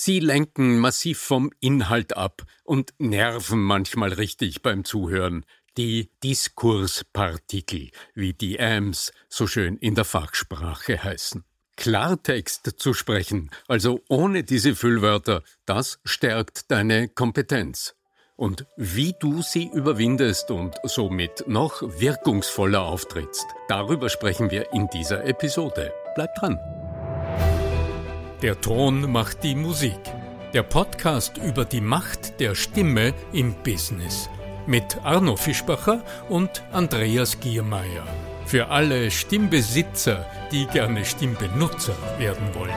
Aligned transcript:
Sie 0.00 0.20
lenken 0.20 0.78
massiv 0.78 1.18
vom 1.18 1.50
Inhalt 1.58 2.16
ab 2.16 2.44
und 2.62 2.94
nerven 2.98 3.60
manchmal 3.60 4.12
richtig 4.12 4.62
beim 4.62 4.84
Zuhören. 4.84 5.44
Die 5.76 6.08
Diskurspartikel, 6.22 7.90
wie 8.14 8.32
die 8.32 8.60
AMS 8.60 9.12
so 9.28 9.48
schön 9.48 9.76
in 9.76 9.96
der 9.96 10.04
Fachsprache 10.04 11.02
heißen. 11.02 11.42
Klartext 11.76 12.74
zu 12.76 12.94
sprechen, 12.94 13.50
also 13.66 14.00
ohne 14.08 14.44
diese 14.44 14.76
Füllwörter, 14.76 15.42
das 15.66 15.98
stärkt 16.04 16.70
deine 16.70 17.08
Kompetenz. 17.08 17.96
Und 18.36 18.66
wie 18.76 19.16
du 19.18 19.42
sie 19.42 19.68
überwindest 19.74 20.52
und 20.52 20.76
somit 20.84 21.48
noch 21.48 21.82
wirkungsvoller 21.82 22.82
auftrittst, 22.82 23.46
darüber 23.66 24.08
sprechen 24.10 24.52
wir 24.52 24.72
in 24.72 24.86
dieser 24.90 25.24
Episode. 25.24 25.92
Bleib 26.14 26.32
dran! 26.36 26.56
Der 28.40 28.60
Ton 28.60 29.10
macht 29.10 29.42
die 29.42 29.56
Musik. 29.56 29.98
Der 30.54 30.62
Podcast 30.62 31.38
über 31.38 31.64
die 31.64 31.80
Macht 31.80 32.38
der 32.38 32.54
Stimme 32.54 33.12
im 33.32 33.52
Business. 33.64 34.30
Mit 34.64 34.96
Arno 35.02 35.34
Fischbacher 35.34 36.04
und 36.28 36.62
Andreas 36.70 37.40
Giermeier. 37.40 38.06
Für 38.46 38.68
alle 38.68 39.10
Stimmbesitzer, 39.10 40.24
die 40.52 40.66
gerne 40.66 41.04
Stimmbenutzer 41.04 41.96
werden 42.16 42.54
wollen. 42.54 42.70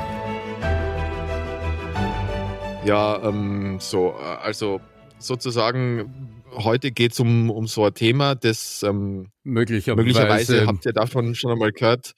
Ja, 2.84 3.22
ähm, 3.24 3.78
so, 3.80 4.16
äh, 4.20 4.24
also 4.42 4.82
sozusagen 5.20 6.42
heute 6.56 6.90
geht 6.90 7.12
es 7.12 7.20
um, 7.20 7.52
um 7.52 7.68
so 7.68 7.86
ein 7.86 7.94
Thema, 7.94 8.34
das 8.34 8.82
ähm, 8.82 9.28
möglicherweise, 9.44 9.96
möglicherweise 9.96 10.66
habt 10.66 10.88
ihr 10.88 10.94
davon 10.94 11.36
schon 11.36 11.52
einmal 11.52 11.72
gehört, 11.72 12.08
äh, 12.08 12.14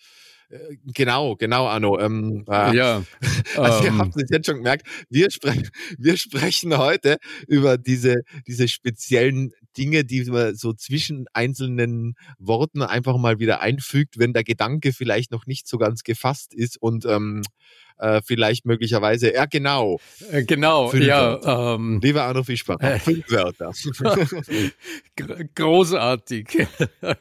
genau, 0.93 1.35
genau, 1.35 1.67
Arno. 1.67 1.99
Ähm, 1.99 2.45
äh, 2.49 2.75
ja. 2.75 3.03
Also, 3.55 3.79
ähm, 3.79 3.85
ihr 3.85 3.97
habt 3.99 4.15
es 4.15 4.29
jetzt 4.29 4.45
schon 4.47 4.57
gemerkt, 4.57 4.87
wir, 5.09 5.29
spre 5.29 5.53
wir 5.97 6.17
sprechen 6.17 6.77
heute 6.77 7.17
über 7.47 7.77
diese, 7.77 8.21
diese 8.47 8.67
speziellen 8.67 9.51
Dinge, 9.77 10.03
die 10.05 10.23
man 10.25 10.55
so 10.55 10.73
zwischen 10.73 11.25
einzelnen 11.33 12.15
Worten 12.39 12.81
einfach 12.81 13.17
mal 13.17 13.39
wieder 13.39 13.61
einfügt, 13.61 14.17
wenn 14.17 14.33
der 14.33 14.43
Gedanke 14.43 14.93
vielleicht 14.93 15.31
noch 15.31 15.45
nicht 15.45 15.67
so 15.67 15.77
ganz 15.77 16.03
gefasst 16.03 16.53
ist 16.53 16.81
und 16.81 17.05
ähm, 17.05 17.43
äh, 17.97 18.21
vielleicht 18.25 18.65
möglicherweise, 18.65 19.33
ja 19.33 19.45
genau. 19.45 19.99
Äh, 20.31 20.43
genau, 20.43 20.89
fünf 20.89 21.05
ja. 21.05 21.75
Ähm, 21.75 21.99
Lieber 22.01 22.23
Arno 22.23 22.43
Fischbach, 22.43 22.79
äh, 22.79 22.99
fünf 22.99 23.29
Wörter. 23.31 23.71
Großartig. 25.55 26.67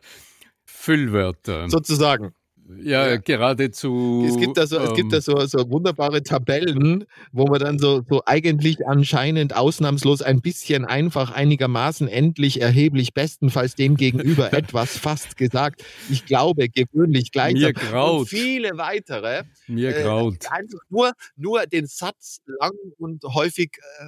Füllwörter. 0.64 1.68
Sozusagen 1.68 2.33
ja, 2.82 3.08
ja, 3.08 3.16
geradezu. 3.16 4.24
Es 4.28 4.36
gibt 4.36 4.56
da, 4.56 4.66
so, 4.66 4.78
ähm, 4.78 4.84
es 4.84 4.94
gibt 4.94 5.12
da 5.12 5.16
ähm, 5.16 5.22
so, 5.22 5.46
so 5.46 5.70
wunderbare 5.70 6.22
Tabellen, 6.22 7.04
wo 7.32 7.46
man 7.46 7.60
dann 7.60 7.78
so, 7.78 8.02
so 8.08 8.22
eigentlich 8.26 8.86
anscheinend 8.86 9.54
ausnahmslos 9.54 10.22
ein 10.22 10.40
bisschen 10.40 10.84
einfach, 10.84 11.32
einigermaßen 11.32 12.08
endlich, 12.08 12.60
erheblich, 12.60 13.14
bestenfalls 13.14 13.74
dem 13.74 13.96
gegenüber 13.96 14.52
etwas 14.52 14.96
fast 14.96 15.36
gesagt. 15.36 15.84
Ich 16.10 16.26
glaube, 16.26 16.68
gewöhnlich 16.68 17.32
gleich. 17.32 17.54
Mir 17.54 17.72
graut. 17.72 18.20
Und 18.20 18.28
viele 18.28 18.76
weitere. 18.78 19.44
Mir 19.66 19.96
äh, 19.96 20.02
graut. 20.02 20.50
Einfach 20.50 20.80
nur, 20.88 21.12
nur 21.36 21.66
den 21.66 21.86
Satz 21.86 22.40
lang 22.60 22.72
und 22.98 23.22
häufig, 23.24 23.70
äh, 24.00 24.04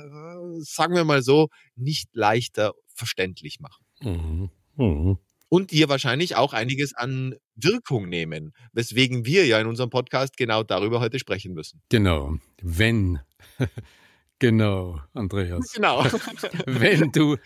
sagen 0.60 0.94
wir 0.94 1.04
mal 1.04 1.22
so, 1.22 1.48
nicht 1.76 2.08
leichter 2.14 2.72
verständlich 2.94 3.60
machen. 3.60 3.84
Mhm. 4.00 4.50
Mhm 4.76 5.18
und 5.54 5.70
dir 5.70 5.88
wahrscheinlich 5.88 6.34
auch 6.34 6.52
einiges 6.52 6.94
an 6.94 7.36
Wirkung 7.54 8.08
nehmen, 8.08 8.52
weswegen 8.72 9.24
wir 9.24 9.46
ja 9.46 9.60
in 9.60 9.68
unserem 9.68 9.88
Podcast 9.88 10.36
genau 10.36 10.64
darüber 10.64 10.98
heute 10.98 11.20
sprechen 11.20 11.54
müssen. 11.54 11.80
Genau, 11.90 12.38
wenn, 12.60 13.20
genau, 14.40 15.00
Andreas. 15.12 15.72
Genau. 15.72 16.04
wenn 16.66 17.12
du, 17.12 17.36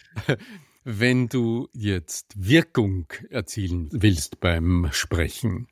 wenn 0.85 1.29
du 1.29 1.69
jetzt 1.75 2.33
Wirkung 2.35 3.13
erzielen 3.29 3.91
willst 3.93 4.41
beim 4.41 4.89
Sprechen, 4.91 5.69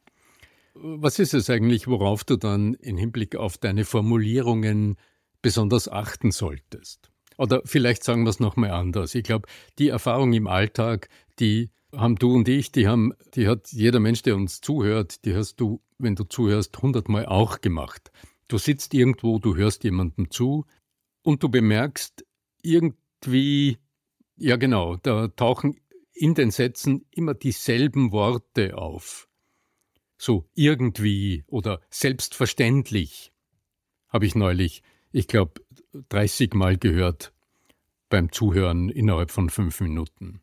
was 0.75 1.19
ist 1.19 1.33
es 1.33 1.49
eigentlich, 1.49 1.89
worauf 1.89 2.23
du 2.23 2.37
dann 2.37 2.75
im 2.75 2.99
Hinblick 2.99 3.35
auf 3.35 3.57
deine 3.57 3.87
Formulierungen 3.87 4.97
besonders 5.41 5.89
achten 5.89 6.33
solltest? 6.33 7.11
Oder 7.39 7.63
vielleicht 7.65 8.05
sagen 8.05 8.25
wir 8.25 8.31
es 8.31 8.41
nochmal 8.41 8.73
anders. 8.73 9.15
Ich 9.15 9.25
glaube, 9.25 9.49
die 9.79 9.89
Erfahrung 9.89 10.35
im 10.35 10.47
Alltag, 10.47 11.09
die 11.39 11.71
haben 11.93 12.17
du 12.17 12.35
und 12.35 12.49
ich, 12.49 12.73
die 12.73 12.89
haben, 12.89 13.13
die 13.35 13.49
hat 13.49 13.73
jeder 13.73 14.01
Mensch, 14.01 14.23
der 14.23 14.37
uns 14.37 14.61
zuhört, 14.61 15.25
die 15.25 15.35
hast 15.35 15.57
du, 15.57 15.83
wenn 15.99 16.15
du 16.15 16.25
zuhörst, 16.25 16.77
hundertmal 16.81 17.27
auch 17.27 17.61
gemacht. 17.61 18.11
Du 18.49 18.59
sitzt 18.59 18.95
irgendwo, 18.95 19.39
du 19.39 19.57
hörst 19.57 19.85
jemandem 19.85 20.31
zu 20.31 20.67
und 21.23 21.43
du 21.43 21.49
bemerkst 21.49 22.25
irgendwie, 22.63 23.79
ja 24.37 24.57
genau, 24.57 24.97
da 24.97 25.29
tauchen 25.29 25.77
in 26.13 26.35
den 26.35 26.51
Sätzen 26.51 27.05
immer 27.11 27.35
dieselben 27.35 28.13
Worte 28.13 28.77
auf. 28.79 29.29
So 30.19 30.49
irgendwie 30.55 31.45
oder 31.47 31.81
selbstverständlich 31.91 33.33
habe 34.09 34.27
ich 34.27 34.35
neulich, 34.35 34.83
ich 35.13 35.29
glaube, 35.29 35.61
30 36.09 36.55
Mal 36.55 36.79
gehört 36.79 37.33
beim 38.09 38.33
Zuhören 38.33 38.89
innerhalb 38.89 39.31
von 39.31 39.51
fünf 39.51 39.81
Minuten. 39.81 40.41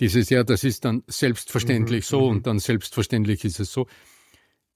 Dieses 0.00 0.30
ja, 0.30 0.44
das 0.44 0.64
ist 0.64 0.84
dann 0.84 1.02
selbstverständlich 1.06 2.04
mhm, 2.06 2.08
so 2.08 2.26
und 2.26 2.38
mhm. 2.38 2.42
dann 2.42 2.58
selbstverständlich 2.58 3.44
ist 3.44 3.60
es 3.60 3.72
so. 3.72 3.86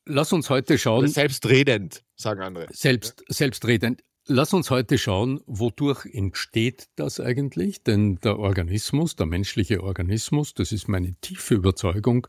Lass 0.04 0.32
uns 0.32 0.50
heute 0.50 0.78
schauen. 0.78 1.08
Selbstredend, 1.08 2.04
sagen 2.14 2.42
andere. 2.42 2.66
Selbst, 2.70 3.24
selbstredend. 3.28 4.02
Lass 4.28 4.52
uns 4.52 4.70
heute 4.70 4.98
schauen, 4.98 5.40
wodurch 5.46 6.04
entsteht 6.06 6.88
das 6.96 7.20
eigentlich? 7.20 7.84
Denn 7.84 8.16
der 8.16 8.38
Organismus, 8.38 9.14
der 9.14 9.26
menschliche 9.26 9.82
Organismus, 9.82 10.52
das 10.54 10.72
ist 10.72 10.88
meine 10.88 11.14
tiefe 11.20 11.54
Überzeugung, 11.54 12.26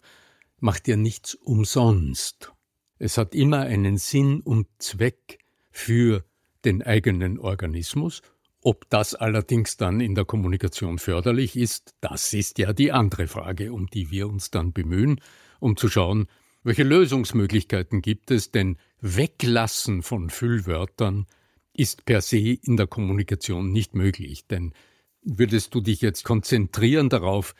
macht 0.59 0.88
ja 0.88 0.96
nichts 0.96 1.34
umsonst. 1.36 2.52
Es 3.00 3.18
hat 3.18 3.36
immer 3.36 3.62
einen 3.62 3.98
Sinn 3.98 4.42
und 4.42 4.68
Zweck 4.80 5.40
für 5.72 6.24
den 6.66 6.81
eigenen 6.81 7.40
Organismus 7.40 8.22
ob 8.62 8.90
das 8.90 9.16
allerdings 9.16 9.78
dann 9.78 10.01
in 10.01 10.16
der 10.16 10.25
Kommunikation 10.25 11.00
förderlich 11.00 11.56
ist, 11.56 11.95
das 12.01 12.34
ist 12.34 12.57
ja 12.57 12.73
die 12.73 12.91
andere 12.91 13.28
Frage, 13.28 13.72
um 13.72 13.88
die 13.88 14.12
wir 14.12 14.28
uns 14.28 14.51
dann 14.51 14.73
bemühen, 14.73 15.22
um 15.59 15.78
zu 15.78 15.90
schauen, 15.90 16.28
welche 16.63 16.84
Lösungsmöglichkeiten 16.84 18.01
gibt 18.01 18.31
es, 18.31 18.51
denn 18.51 18.78
Weglassen 19.00 20.01
von 20.01 20.29
Füllwörtern 20.29 21.28
ist 21.73 22.06
per 22.06 22.22
se 22.22 22.57
in 22.62 22.75
der 22.75 22.88
Kommunikation 22.88 23.72
nicht 23.72 23.95
möglich, 23.95 24.47
denn 24.47 24.74
würdest 25.22 25.75
du 25.75 25.81
dich 25.81 26.01
jetzt 26.01 26.24
konzentrieren 26.24 27.09
darauf, 27.09 27.53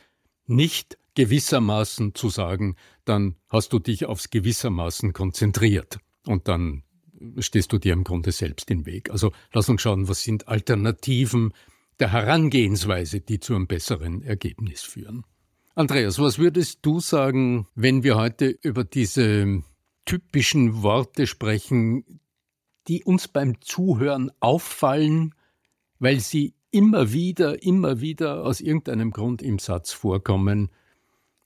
nicht 0.46 0.98
gewissermaßen 1.14 2.14
zu 2.14 2.28
sagen, 2.28 2.76
dann 3.04 3.36
hast 3.48 3.72
du 3.72 3.78
dich 3.78 4.06
aufs 4.06 4.30
gewissermaßen 4.30 5.12
konzentriert. 5.12 5.98
Und 6.26 6.48
dann 6.48 6.82
stehst 7.38 7.72
du 7.72 7.78
dir 7.78 7.92
im 7.92 8.04
Grunde 8.04 8.32
selbst 8.32 8.70
im 8.70 8.86
Weg. 8.86 9.10
Also 9.10 9.32
lass 9.52 9.68
uns 9.68 9.82
schauen, 9.82 10.08
was 10.08 10.22
sind 10.22 10.48
Alternativen 10.48 11.52
der 12.00 12.12
Herangehensweise, 12.12 13.20
die 13.20 13.40
zu 13.40 13.54
einem 13.54 13.66
besseren 13.66 14.22
Ergebnis 14.22 14.82
führen. 14.82 15.24
Andreas, 15.74 16.18
was 16.18 16.38
würdest 16.38 16.80
du 16.82 17.00
sagen, 17.00 17.66
wenn 17.74 18.02
wir 18.02 18.16
heute 18.16 18.48
über 18.62 18.84
diese 18.84 19.62
typischen 20.04 20.82
Worte 20.82 21.26
sprechen, 21.26 22.20
die 22.88 23.04
uns 23.04 23.28
beim 23.28 23.60
Zuhören 23.60 24.30
auffallen, 24.40 25.34
weil 25.98 26.20
sie 26.20 26.54
immer 26.70 27.12
wieder, 27.12 27.62
immer 27.62 28.00
wieder 28.00 28.44
aus 28.44 28.60
irgendeinem 28.60 29.10
Grund 29.10 29.42
im 29.42 29.58
Satz 29.58 29.92
vorkommen. 29.92 30.70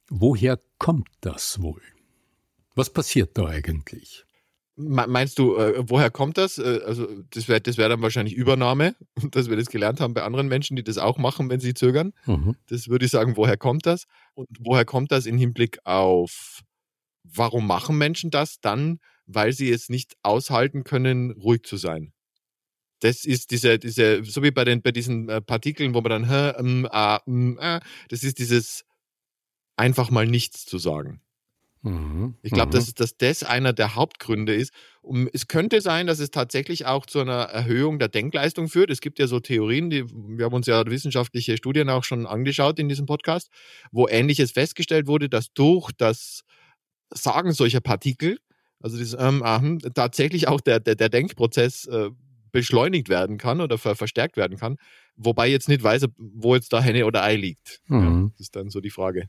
Woher 0.08 0.58
kommt 0.78 1.08
das 1.20 1.60
wohl? 1.60 1.82
Was 2.74 2.90
passiert 2.90 3.36
da 3.36 3.46
eigentlich? 3.46 4.24
Meinst 4.76 5.38
du, 5.38 5.56
äh, 5.56 5.84
woher 5.86 6.10
kommt 6.10 6.38
das? 6.38 6.56
Äh, 6.56 6.80
also, 6.86 7.06
das 7.30 7.46
wäre 7.46 7.60
das 7.60 7.76
wär 7.76 7.90
dann 7.90 8.00
wahrscheinlich 8.00 8.34
Übernahme, 8.34 8.94
dass 9.30 9.50
wir 9.50 9.56
das 9.56 9.68
gelernt 9.68 10.00
haben 10.00 10.14
bei 10.14 10.22
anderen 10.22 10.48
Menschen, 10.48 10.76
die 10.76 10.84
das 10.84 10.98
auch 10.98 11.18
machen, 11.18 11.50
wenn 11.50 11.60
sie 11.60 11.74
zögern. 11.74 12.12
Mhm. 12.26 12.56
Das 12.68 12.88
würde 12.88 13.04
ich 13.04 13.10
sagen, 13.10 13.36
woher 13.36 13.58
kommt 13.58 13.84
das? 13.84 14.06
Und 14.34 14.48
woher 14.60 14.84
kommt 14.84 15.12
das 15.12 15.26
im 15.26 15.36
Hinblick 15.36 15.78
auf, 15.84 16.62
warum 17.22 17.66
machen 17.66 17.98
Menschen 17.98 18.30
das? 18.30 18.60
Dann, 18.60 18.98
weil 19.26 19.52
sie 19.52 19.70
es 19.70 19.90
nicht 19.90 20.16
aushalten 20.22 20.84
können, 20.84 21.32
ruhig 21.32 21.64
zu 21.64 21.76
sein. 21.76 22.12
Das 23.00 23.24
ist 23.24 23.50
diese, 23.50 23.78
diese, 23.78 24.24
so 24.24 24.42
wie 24.42 24.52
bei, 24.52 24.64
den, 24.64 24.80
bei 24.80 24.92
diesen 24.92 25.28
äh, 25.28 25.40
Partikeln, 25.42 25.92
wo 25.92 26.00
man 26.00 26.10
dann, 26.10 26.28
hä, 26.30 26.58
ähm, 26.58 26.88
ah, 26.90 27.20
ähm, 27.26 27.58
äh, 27.60 27.80
das 28.08 28.22
ist 28.22 28.38
dieses 28.38 28.84
einfach 29.76 30.10
mal 30.10 30.26
nichts 30.26 30.64
zu 30.64 30.78
sagen. 30.78 31.20
Mhm. 31.82 32.36
Ich 32.42 32.52
glaube, 32.52 32.68
mhm. 32.68 32.72
dass, 32.72 32.94
dass 32.94 33.16
das 33.16 33.42
einer 33.42 33.72
der 33.72 33.94
Hauptgründe 33.94 34.54
ist. 34.54 34.72
Und 35.00 35.28
es 35.32 35.48
könnte 35.48 35.80
sein, 35.80 36.06
dass 36.06 36.20
es 36.20 36.30
tatsächlich 36.30 36.86
auch 36.86 37.06
zu 37.06 37.20
einer 37.20 37.42
Erhöhung 37.42 37.98
der 37.98 38.08
Denkleistung 38.08 38.68
führt. 38.68 38.90
Es 38.90 39.00
gibt 39.00 39.18
ja 39.18 39.26
so 39.26 39.40
Theorien, 39.40 39.90
die, 39.90 40.04
wir 40.08 40.44
haben 40.44 40.54
uns 40.54 40.66
ja 40.66 40.84
wissenschaftliche 40.86 41.56
Studien 41.56 41.90
auch 41.90 42.04
schon 42.04 42.26
angeschaut 42.26 42.78
in 42.78 42.88
diesem 42.88 43.06
Podcast, 43.06 43.50
wo 43.90 44.06
Ähnliches 44.06 44.52
festgestellt 44.52 45.08
wurde, 45.08 45.28
dass 45.28 45.52
durch 45.52 45.90
das 45.92 46.44
Sagen 47.14 47.52
solcher 47.52 47.80
Partikel, 47.80 48.38
also 48.80 48.98
das 48.98 49.14
ähm, 49.18 49.42
äh, 49.44 49.90
tatsächlich 49.90 50.48
auch 50.48 50.60
der, 50.60 50.80
der, 50.80 50.94
der 50.94 51.10
Denkprozess 51.10 51.86
äh, 51.86 52.08
beschleunigt 52.52 53.08
werden 53.08 53.38
kann 53.38 53.60
oder 53.60 53.76
ver 53.76 53.96
verstärkt 53.96 54.36
werden 54.36 54.56
kann, 54.56 54.76
wobei 55.16 55.48
jetzt 55.48 55.68
nicht 55.68 55.82
weiß, 55.82 56.06
wo 56.16 56.54
jetzt 56.54 56.72
da 56.72 56.80
Henne 56.80 57.04
oder 57.06 57.22
Ei 57.22 57.36
liegt. 57.36 57.80
Mhm. 57.86 58.02
Ja, 58.02 58.30
das 58.30 58.40
ist 58.40 58.56
dann 58.56 58.70
so 58.70 58.80
die 58.80 58.90
Frage. 58.90 59.28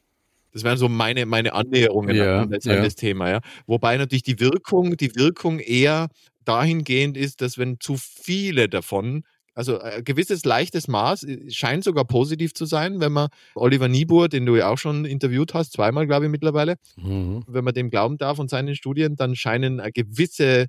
Das 0.54 0.64
wären 0.64 0.78
so 0.78 0.88
meine, 0.88 1.26
meine 1.26 1.54
Annäherungen 1.54 2.16
ja, 2.16 2.44
an, 2.44 2.52
das, 2.52 2.64
ja. 2.64 2.76
an 2.76 2.84
das 2.84 2.96
Thema, 2.96 3.30
ja. 3.30 3.42
Wobei 3.66 3.98
natürlich 3.98 4.24
die 4.24 4.40
Wirkung, 4.40 4.96
die 4.98 5.16
Wirkung 5.16 5.60
eher 5.60 6.08
dahingehend 6.46 7.18
ist, 7.18 7.42
dass 7.42 7.58
wenn 7.58 7.80
zu 7.80 7.98
viele 7.98 8.70
davon 8.70 9.24
also 9.56 9.80
ein 9.80 10.00
äh, 10.00 10.04
gewisses 10.04 10.46
leichtes 10.46 10.88
Maß 10.88 11.24
äh, 11.24 11.52
scheint 11.52 11.84
sogar 11.84 12.06
positiv 12.06 12.54
zu 12.54 12.66
sein, 12.66 13.00
wenn 13.00 13.12
man 13.12 13.30
Oliver 13.56 13.88
Niebuhr, 13.88 14.30
den 14.30 14.46
du 14.46 14.56
ja 14.56 14.70
auch 14.70 14.78
schon 14.78 15.06
interviewt 15.06 15.54
hast, 15.54 15.74
zweimal 15.74 16.08
glaube 16.08 16.26
ich 16.26 16.32
mittlerweile, 16.32 16.76
mhm. 16.98 17.44
wenn 17.48 17.64
man 17.64 17.74
dem 17.74 17.90
glauben 17.90 18.18
darf 18.18 18.40
und 18.40 18.50
seinen 18.50 18.76
Studien, 18.76 19.16
dann 19.16 19.36
scheinen 19.36 19.80
eine 19.80 19.92
gewisse 19.92 20.68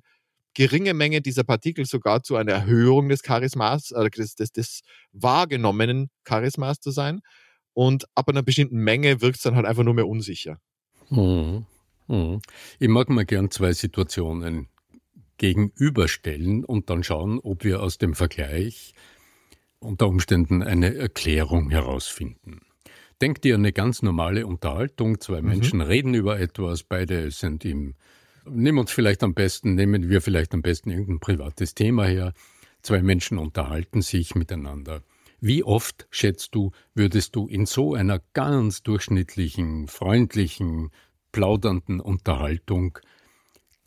geringe 0.53 0.93
Menge 0.93 1.21
dieser 1.21 1.43
Partikel 1.43 1.85
sogar 1.85 2.23
zu 2.23 2.37
einer 2.37 2.53
Erhöhung 2.53 3.09
des 3.09 3.23
Charismas, 3.23 3.91
also 3.91 4.07
des, 4.07 4.35
des, 4.35 4.51
des 4.51 4.81
wahrgenommenen 5.11 6.09
Charismas 6.23 6.79
zu 6.79 6.91
sein. 6.91 7.19
Und 7.75 8.05
ab 8.15 8.29
einer 8.29 8.41
bestimmten 8.41 8.77
Menge 8.77 9.21
wirkt 9.21 9.35
es 9.35 9.43
dann 9.43 9.55
halt 9.55 9.67
einfach 9.67 9.83
nur 9.83 9.93
mehr 9.93 10.07
unsicher. 10.07 10.59
Mhm. 11.11 11.65
Mhm. 12.07 12.41
Ich 12.79 12.87
mag 12.87 13.09
mal 13.09 13.25
gern 13.25 13.51
zwei 13.51 13.73
Situationen 13.73 14.69
gegenüberstellen 15.37 16.63
und 16.63 16.89
dann 16.89 17.03
schauen, 17.03 17.39
ob 17.39 17.63
wir 17.63 17.83
aus 17.83 17.97
dem 17.97 18.15
Vergleich 18.15 18.93
unter 19.79 20.07
Umständen 20.07 20.63
eine 20.63 20.95
Erklärung 20.95 21.69
herausfinden. 21.69 22.61
Denk 23.21 23.41
dir 23.41 23.55
eine 23.55 23.73
ganz 23.73 24.01
normale 24.01 24.47
Unterhaltung, 24.47 25.19
zwei 25.19 25.41
mhm. 25.41 25.49
Menschen 25.49 25.81
reden 25.81 26.13
über 26.13 26.39
etwas, 26.39 26.83
beide 26.83 27.29
sind 27.29 27.65
im 27.65 27.95
Nehmen 28.47 28.77
uns 28.77 28.91
vielleicht 28.91 29.23
am 29.23 29.33
besten, 29.33 29.73
nehmen 29.73 30.07
wir 30.09 30.21
vielleicht 30.21 30.53
am 30.53 30.61
besten 30.61 30.91
irgendein 30.91 31.19
privates 31.19 31.73
Thema 31.73 32.05
her. 32.05 32.33
Zwei 32.83 33.01
Menschen 33.01 33.39
unterhalten 33.39 34.03
sich 34.03 34.35
miteinander. 34.35 35.01
Wie 35.39 35.63
oft, 35.63 36.07
schätzt 36.11 36.55
du, 36.55 36.71
würdest 36.93 37.35
du 37.35 37.47
in 37.47 37.65
so 37.65 37.93
einer 37.93 38.21
ganz 38.33 38.83
durchschnittlichen, 38.83 39.87
freundlichen, 39.87 40.91
plaudernden 41.31 41.99
Unterhaltung 41.99 42.99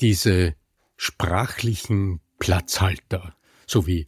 diese 0.00 0.54
sprachlichen 0.96 2.20
Platzhalter, 2.38 3.34
sowie 3.66 4.06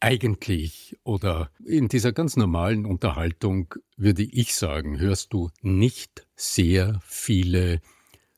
eigentlich 0.00 0.98
oder 1.04 1.50
in 1.64 1.88
dieser 1.88 2.12
ganz 2.12 2.36
normalen 2.36 2.86
Unterhaltung 2.86 3.74
würde 3.96 4.24
ich 4.24 4.54
sagen, 4.54 4.98
hörst 4.98 5.32
du 5.32 5.50
nicht 5.60 6.26
sehr 6.34 7.00
viele 7.04 7.80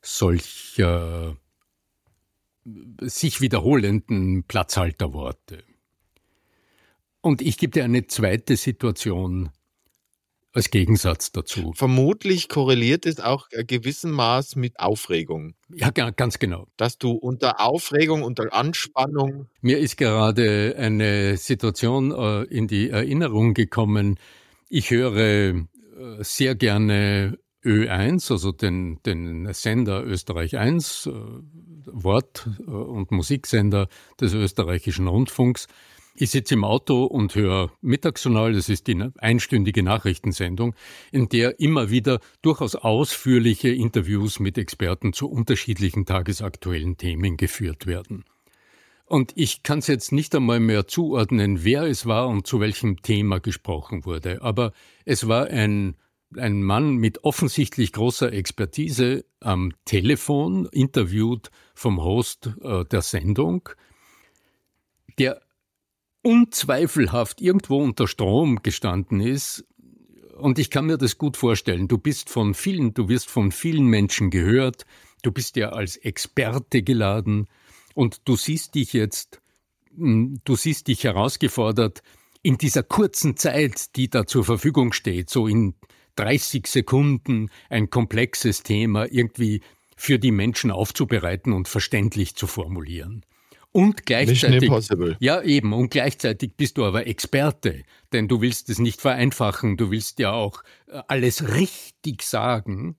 solcher 0.01 1.37
sich 3.01 3.41
wiederholenden 3.41 4.43
Platzhalterworte. 4.43 5.63
Und 7.25 7.41
ich 7.41 7.57
gebe 7.57 7.71
dir 7.71 7.83
eine 7.83 8.05
zweite 8.05 8.55
Situation 8.55 9.49
als 10.53 10.69
Gegensatz 10.69 11.31
dazu. 11.31 11.73
Vermutlich 11.75 12.49
korreliert 12.49 13.07
es 13.07 13.19
auch 13.19 13.47
ein 13.57 13.65
gewissen 13.65 14.11
Maß 14.11 14.57
mit 14.57 14.79
Aufregung. 14.79 15.55
Ja, 15.73 15.89
ganz 15.89 16.37
genau. 16.37 16.67
Dass 16.77 16.99
du 16.99 17.13
unter 17.13 17.61
Aufregung, 17.61 18.21
unter 18.21 18.53
Anspannung. 18.53 19.47
Mir 19.61 19.79
ist 19.79 19.97
gerade 19.97 20.75
eine 20.77 21.37
Situation 21.37 22.11
äh, 22.11 22.43
in 22.43 22.67
die 22.67 22.91
Erinnerung 22.91 23.55
gekommen. 23.55 24.19
Ich 24.69 24.91
höre 24.91 25.17
äh, 25.17 25.55
sehr 26.19 26.53
gerne 26.53 27.39
Ö1, 27.63 28.31
also 28.33 28.51
den, 28.51 29.01
den 29.03 29.51
Sender 29.51 30.05
Österreich 30.05 30.57
1, 30.59 31.07
äh, 31.07 31.11
Wort- 31.87 32.47
und 32.67 33.09
Musiksender 33.09 33.87
des 34.21 34.35
österreichischen 34.35 35.07
Rundfunks. 35.07 35.67
Ich 36.17 36.29
sitze 36.29 36.53
im 36.53 36.63
Auto 36.63 37.03
und 37.03 37.35
höre 37.35 37.73
Mittagsjournal, 37.81 38.53
das 38.53 38.69
ist 38.69 38.87
die 38.87 38.97
einstündige 39.17 39.83
Nachrichtensendung, 39.83 40.73
in 41.11 41.27
der 41.27 41.59
immer 41.59 41.89
wieder 41.89 42.21
durchaus 42.41 42.75
ausführliche 42.75 43.67
Interviews 43.67 44.39
mit 44.39 44.57
Experten 44.57 45.11
zu 45.11 45.29
unterschiedlichen 45.29 46.05
tagesaktuellen 46.05 46.95
Themen 46.95 47.35
geführt 47.35 47.85
werden. 47.85 48.23
Und 49.03 49.33
ich 49.35 49.61
kann 49.63 49.79
es 49.79 49.87
jetzt 49.87 50.13
nicht 50.13 50.33
einmal 50.33 50.61
mehr 50.61 50.87
zuordnen, 50.87 51.65
wer 51.65 51.83
es 51.83 52.05
war 52.05 52.29
und 52.29 52.47
zu 52.47 52.61
welchem 52.61 53.01
Thema 53.01 53.41
gesprochen 53.41 54.05
wurde, 54.05 54.41
aber 54.41 54.71
es 55.03 55.27
war 55.27 55.47
ein, 55.47 55.97
ein 56.37 56.63
Mann 56.63 56.95
mit 56.95 57.25
offensichtlich 57.25 57.91
großer 57.91 58.31
Expertise 58.31 59.25
am 59.41 59.73
Telefon, 59.83 60.65
interviewt 60.71 61.51
vom 61.73 62.01
Host 62.01 62.51
äh, 62.61 62.85
der 62.85 63.01
Sendung, 63.01 63.67
der 65.19 65.44
unzweifelhaft 66.25 67.39
irgendwo 67.39 67.77
unter 67.77 68.07
Strom 68.07 68.63
gestanden 68.63 69.19
ist. 69.19 69.63
Und 70.35 70.57
ich 70.57 70.71
kann 70.71 70.87
mir 70.87 70.97
das 70.97 71.19
gut 71.19 71.37
vorstellen. 71.37 71.87
Du 71.87 71.99
bist 71.99 72.29
von 72.29 72.55
vielen, 72.55 72.95
du 72.95 73.07
wirst 73.09 73.29
von 73.29 73.51
vielen 73.51 73.85
Menschen 73.85 74.31
gehört. 74.31 74.85
Du 75.21 75.31
bist 75.31 75.55
ja 75.55 75.69
als 75.69 75.97
Experte 75.97 76.81
geladen 76.81 77.47
und 77.93 78.27
du 78.27 78.35
siehst 78.35 78.73
dich 78.73 78.93
jetzt, 78.93 79.39
hm, 79.95 80.41
du 80.43 80.55
siehst 80.55 80.87
dich 80.87 81.03
herausgefordert, 81.03 82.01
in 82.41 82.57
dieser 82.57 82.83
kurzen 82.83 83.37
Zeit, 83.37 83.95
die 83.95 84.09
da 84.09 84.25
zur 84.25 84.43
Verfügung 84.43 84.93
steht, 84.93 85.29
so 85.29 85.47
in 85.47 85.75
30 86.15 86.65
Sekunden 86.65 87.49
ein 87.69 87.89
komplexes 87.91 88.63
Thema 88.63 89.05
irgendwie 89.11 89.61
für 89.95 90.17
die 90.17 90.31
Menschen 90.31 90.71
aufzubereiten 90.71 91.53
und 91.53 91.67
verständlich 91.67 92.35
zu 92.35 92.47
formulieren. 92.47 93.25
Und 93.75 94.05
gleichzeitig. 94.05 94.71
Ja, 95.19 95.41
eben. 95.41 95.73
Und 95.73 95.89
gleichzeitig 95.89 96.55
bist 96.55 96.77
du 96.77 96.85
aber 96.85 97.07
Experte. 97.07 97.83
Denn 98.13 98.29
du 98.29 98.39
willst 98.39 98.69
es 98.69 98.79
nicht 98.79 99.01
vereinfachen. 99.01 99.75
Du 99.75 99.91
willst 99.91 100.17
ja 100.19 100.31
auch 100.31 100.63
äh, 100.87 101.01
alles 101.09 101.49
richtig 101.55 102.21
sagen. 102.21 102.95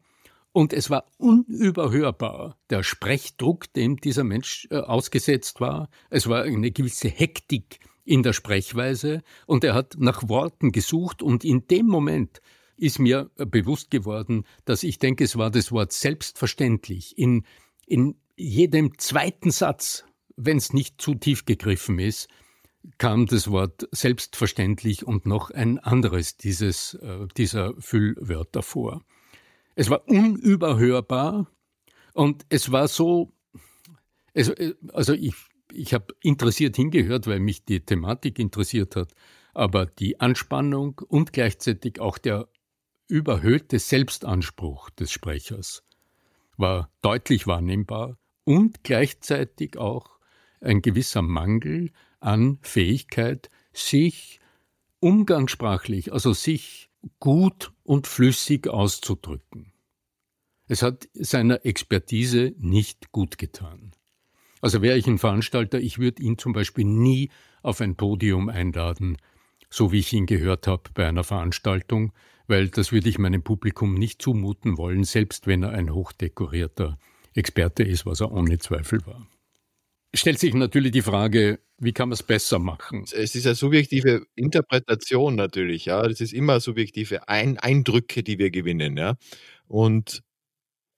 Und 0.52 0.74
es 0.74 0.90
war 0.90 1.06
unüberhörbar, 1.16 2.58
der 2.68 2.82
Sprechdruck, 2.82 3.72
dem 3.72 3.96
dieser 3.96 4.22
Mensch 4.22 4.68
äh, 4.70 4.76
ausgesetzt 4.76 5.62
war. 5.62 5.88
Es 6.10 6.28
war 6.28 6.42
eine 6.42 6.70
gewisse 6.70 7.08
Hektik 7.08 7.80
in 8.04 8.22
der 8.22 8.34
Sprechweise. 8.34 9.22
Und 9.46 9.64
er 9.64 9.72
hat 9.72 9.96
nach 9.98 10.28
Worten 10.28 10.72
gesucht. 10.72 11.22
Und 11.22 11.42
in 11.42 11.66
dem 11.68 11.86
Moment 11.86 12.42
ist 12.76 12.98
mir 12.98 13.30
äh, 13.38 13.46
bewusst 13.46 13.90
geworden, 13.90 14.44
dass 14.66 14.82
ich 14.82 14.98
denke, 14.98 15.24
es 15.24 15.38
war 15.38 15.50
das 15.50 15.72
Wort 15.72 15.92
selbstverständlich. 15.92 17.16
In, 17.16 17.46
in 17.86 18.16
jedem 18.36 18.98
zweiten 18.98 19.50
Satz 19.50 20.04
wenn 20.36 20.58
es 20.58 20.72
nicht 20.72 21.00
zu 21.00 21.14
tief 21.14 21.44
gegriffen 21.44 21.98
ist, 21.98 22.28
kam 22.98 23.26
das 23.26 23.50
Wort 23.50 23.88
selbstverständlich 23.90 25.06
und 25.06 25.26
noch 25.26 25.50
ein 25.50 25.78
anderes 25.78 26.36
dieses, 26.36 26.94
äh, 26.94 27.26
dieser 27.36 27.74
Füllwörter 27.80 28.62
vor. 28.62 29.04
Es 29.74 29.90
war 29.90 30.08
unüberhörbar 30.08 31.50
und 32.12 32.46
es 32.48 32.70
war 32.72 32.88
so, 32.88 33.32
es, 34.34 34.48
äh, 34.48 34.74
also 34.92 35.14
ich, 35.14 35.34
ich 35.72 35.94
habe 35.94 36.14
interessiert 36.22 36.76
hingehört, 36.76 37.26
weil 37.26 37.40
mich 37.40 37.64
die 37.64 37.80
Thematik 37.80 38.38
interessiert 38.38 38.96
hat, 38.96 39.12
aber 39.52 39.86
die 39.86 40.20
Anspannung 40.20 41.00
und 41.08 41.32
gleichzeitig 41.32 42.00
auch 42.00 42.18
der 42.18 42.48
überhöhte 43.08 43.78
Selbstanspruch 43.78 44.90
des 44.90 45.12
Sprechers 45.12 45.82
war 46.56 46.90
deutlich 47.02 47.46
wahrnehmbar 47.46 48.18
und 48.44 48.84
gleichzeitig 48.84 49.76
auch 49.76 50.15
ein 50.60 50.82
gewisser 50.82 51.22
Mangel 51.22 51.90
an 52.20 52.58
Fähigkeit, 52.62 53.50
sich 53.72 54.40
umgangssprachlich, 55.00 56.12
also 56.12 56.32
sich 56.32 56.90
gut 57.20 57.72
und 57.84 58.06
flüssig 58.06 58.68
auszudrücken. 58.68 59.72
Es 60.68 60.82
hat 60.82 61.08
seiner 61.14 61.64
Expertise 61.64 62.54
nicht 62.58 63.12
gut 63.12 63.38
getan. 63.38 63.92
Also 64.60 64.82
wäre 64.82 64.98
ich 64.98 65.06
ein 65.06 65.18
Veranstalter, 65.18 65.78
ich 65.78 65.98
würde 65.98 66.22
ihn 66.22 66.38
zum 66.38 66.52
Beispiel 66.52 66.84
nie 66.84 67.30
auf 67.62 67.80
ein 67.80 67.94
Podium 67.94 68.48
einladen, 68.48 69.18
so 69.70 69.92
wie 69.92 70.00
ich 70.00 70.12
ihn 70.12 70.26
gehört 70.26 70.66
habe 70.66 70.90
bei 70.94 71.06
einer 71.06 71.24
Veranstaltung, 71.24 72.12
weil 72.48 72.68
das 72.68 72.90
würde 72.90 73.08
ich 73.08 73.18
meinem 73.18 73.42
Publikum 73.42 73.94
nicht 73.94 74.22
zumuten 74.22 74.78
wollen, 74.78 75.04
selbst 75.04 75.46
wenn 75.46 75.62
er 75.62 75.70
ein 75.70 75.92
hochdekorierter 75.92 76.98
Experte 77.34 77.82
ist, 77.84 78.06
was 78.06 78.20
er 78.20 78.32
ohne 78.32 78.58
Zweifel 78.58 79.04
war 79.06 79.26
stellt 80.14 80.38
sich 80.38 80.54
natürlich 80.54 80.92
die 80.92 81.02
Frage, 81.02 81.60
wie 81.78 81.92
kann 81.92 82.08
man 82.08 82.14
es 82.14 82.22
besser 82.22 82.58
machen? 82.58 83.04
Es 83.12 83.34
ist 83.34 83.46
eine 83.46 83.54
subjektive 83.54 84.26
Interpretation 84.34 85.34
natürlich, 85.34 85.86
ja. 85.86 86.02
Das 86.02 86.20
ist 86.20 86.32
immer 86.32 86.60
subjektive 86.60 87.28
Ein 87.28 87.58
Eindrücke, 87.58 88.22
die 88.22 88.38
wir 88.38 88.50
gewinnen, 88.50 88.96
ja. 88.96 89.16
Und 89.68 90.22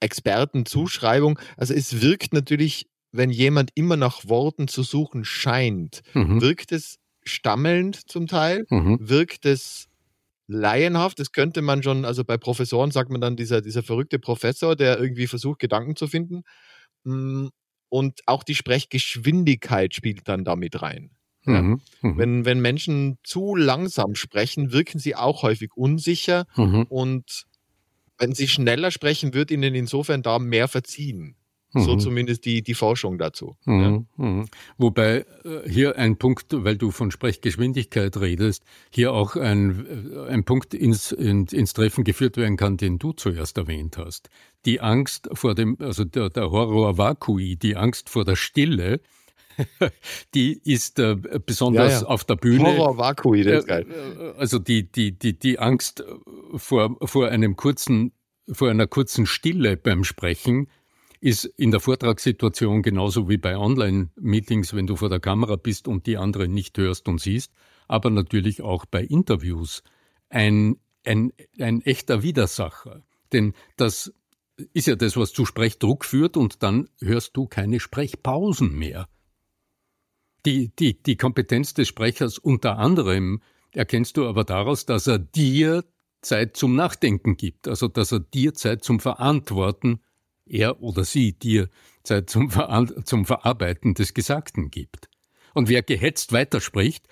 Expertenzuschreibung, 0.01 1.39
also 1.57 1.75
es 1.75 2.01
wirkt 2.01 2.33
natürlich, 2.33 2.87
wenn 3.11 3.31
jemand 3.31 3.71
immer 3.75 3.97
nach 3.97 4.29
Worten 4.29 4.69
zu 4.69 4.83
suchen 4.83 5.25
scheint, 5.25 6.03
mhm. 6.15 6.41
wirkt 6.41 6.73
es 6.73 6.99
stammelnd 7.25 8.09
zum 8.09 8.27
Teil, 8.27 8.65
mhm. 8.71 8.99
wirkt 9.01 9.45
es 9.47 9.89
laienhaft. 10.47 11.19
Das 11.19 11.33
könnte 11.33 11.63
man 11.63 11.83
schon, 11.83 12.05
also 12.05 12.25
bei 12.25 12.37
Professoren 12.37 12.91
sagt 12.91 13.11
man 13.11 13.21
dann 13.21 13.37
dieser, 13.37 13.61
dieser 13.61 13.83
verrückte 13.83 14.19
Professor, 14.19 14.77
der 14.77 14.99
irgendwie 14.99 15.27
versucht, 15.27 15.59
Gedanken 15.59 15.97
zu 15.97 16.07
finden. 16.07 16.43
Und 17.89 18.21
auch 18.27 18.43
die 18.43 18.55
Sprechgeschwindigkeit 18.55 19.95
spielt 19.95 20.29
dann 20.29 20.45
damit 20.45 20.83
rein. 20.83 21.11
Ja. 21.47 21.63
Mhm. 21.63 21.81
Mhm. 22.03 22.19
Wenn, 22.19 22.45
wenn 22.45 22.61
Menschen 22.61 23.19
zu 23.23 23.57
langsam 23.57 24.15
sprechen, 24.15 24.73
wirken 24.73 24.99
sie 24.99 25.15
auch 25.15 25.43
häufig 25.43 25.71
unsicher 25.75 26.47
mhm. 26.57 26.83
und 26.89 27.47
wenn 28.19 28.35
sie 28.35 28.49
schneller 28.49 28.91
sprechen, 28.91 29.33
wird 29.33 29.51
ihnen 29.51 29.75
insofern 29.75 30.23
da 30.23 30.39
mehr 30.39 30.69
verziehen. 30.69 31.37
Mhm. 31.73 31.81
So 31.83 31.97
zumindest 31.97 32.45
die, 32.45 32.63
die 32.63 32.75
Forschung 32.75 33.19
dazu. 33.19 33.57
Mhm. 33.67 34.07
Ja. 34.17 34.25
Mhm. 34.25 34.45
Wobei 34.79 35.27
äh, 35.45 35.69
hier 35.69 35.97
ein 35.99 36.17
Punkt, 36.17 36.47
weil 36.51 36.77
du 36.77 36.91
von 36.91 37.11
Sprechgeschwindigkeit 37.11 38.19
redest, 38.19 38.65
hier 38.91 39.13
auch 39.13 39.37
ein, 39.37 39.87
äh, 39.87 40.31
ein 40.31 40.45
Punkt 40.45 40.73
ins, 40.73 41.13
ins, 41.13 41.73
Treffen 41.75 42.05
geführt 42.05 42.37
werden 42.37 42.57
kann, 42.57 42.79
den 42.79 42.99
du 42.99 43.13
zuerst 43.13 43.59
erwähnt 43.59 43.99
hast. 43.99 44.31
Die 44.65 44.81
Angst 44.81 45.29
vor 45.35 45.55
dem, 45.55 45.77
also 45.81 46.05
der, 46.05 46.31
der 46.31 46.51
Horror 46.51 46.97
vacui, 46.97 47.57
die 47.57 47.77
Angst 47.77 48.09
vor 48.09 48.25
der 48.25 48.37
Stille, 48.37 49.01
die 50.35 50.61
ist 50.65 50.99
äh, 50.99 51.17
besonders 51.45 51.93
ja, 51.93 52.01
ja. 52.01 52.07
auf 52.07 52.25
der 52.25 52.37
Bühne. 52.37 52.65
Horror 52.65 52.97
vacui, 52.97 53.43
das 53.43 53.61
ist 53.61 53.69
geil. 53.69 54.35
Also 54.39 54.59
die, 54.59 54.91
die, 54.91 55.19
die, 55.19 55.39
die 55.39 55.59
Angst 55.59 56.03
vor, 56.55 56.97
vor 57.03 57.29
einem 57.29 57.57
kurzen, 57.57 58.13
vor 58.51 58.71
einer 58.71 58.87
kurzen 58.87 59.27
Stille 59.27 59.77
beim 59.77 60.05
Sprechen, 60.05 60.69
ist 61.21 61.45
in 61.45 61.71
der 61.71 61.81
Vortragssituation 61.81 62.83
genauso 62.83 63.29
wie 63.29 63.39
bei 63.39 63.57
Online-Meetings, 63.57 64.75
wenn 64.75 64.87
du 64.87 64.97
vor 64.97 65.09
der 65.09 65.21
Kamera 65.21 65.57
bist 65.57 65.89
und 65.89 66.07
die 66.07 66.17
anderen 66.17 66.53
nicht 66.53 66.79
hörst 66.79 67.09
und 67.09 67.21
siehst, 67.21 67.53
aber 67.89 68.11
natürlich 68.11 68.63
auch 68.63 68.87
bei 68.87 69.03
Interviews 69.03 69.83
ein, 70.29 70.77
ein, 71.05 71.33
ein 71.59 71.81
echter 71.83 72.23
Widersacher. 72.23 73.03
Denn 73.33 73.55
das 73.77 74.13
ist 74.73 74.87
ja 74.87 74.97
das, 74.97 75.17
was 75.17 75.33
zu 75.33 75.45
Sprechdruck 75.45 76.05
führt 76.05 76.37
und 76.37 76.63
dann 76.63 76.89
hörst 77.01 77.37
du 77.37 77.47
keine 77.47 77.81
Sprechpausen 77.81 78.77
mehr. 78.77 79.09
Die, 80.47 80.75
die, 80.77 81.03
die 81.03 81.17
Kompetenz 81.17 81.75
des 81.75 81.89
Sprechers 81.89 82.39
unter 82.39 82.79
anderem 82.79 83.43
erkennst 83.73 84.17
du 84.17 84.27
aber 84.27 84.45
daraus, 84.45 84.87
dass 84.87 85.07
er 85.07 85.19
dir 85.19 85.85
Zeit 86.21 86.57
zum 86.57 86.75
Nachdenken 86.75 87.37
gibt, 87.37 87.69
also 87.69 87.89
dass 87.89 88.13
er 88.13 88.21
dir 88.21 88.55
Zeit 88.55 88.83
zum 88.83 89.01
Verantworten 89.01 90.01
er 90.51 90.83
oder 90.83 91.05
sie 91.05 91.33
dir 91.33 91.69
Zeit 92.03 92.31
zum, 92.31 92.51
Ver 92.51 92.87
zum 93.05 93.25
Verarbeiten 93.25 93.95
des 93.95 94.15
Gesagten 94.15 94.71
gibt. 94.71 95.09
Und 95.55 95.69
wer 95.69 95.83
gehetzt 95.83 96.33
weiterspricht, 96.33 97.07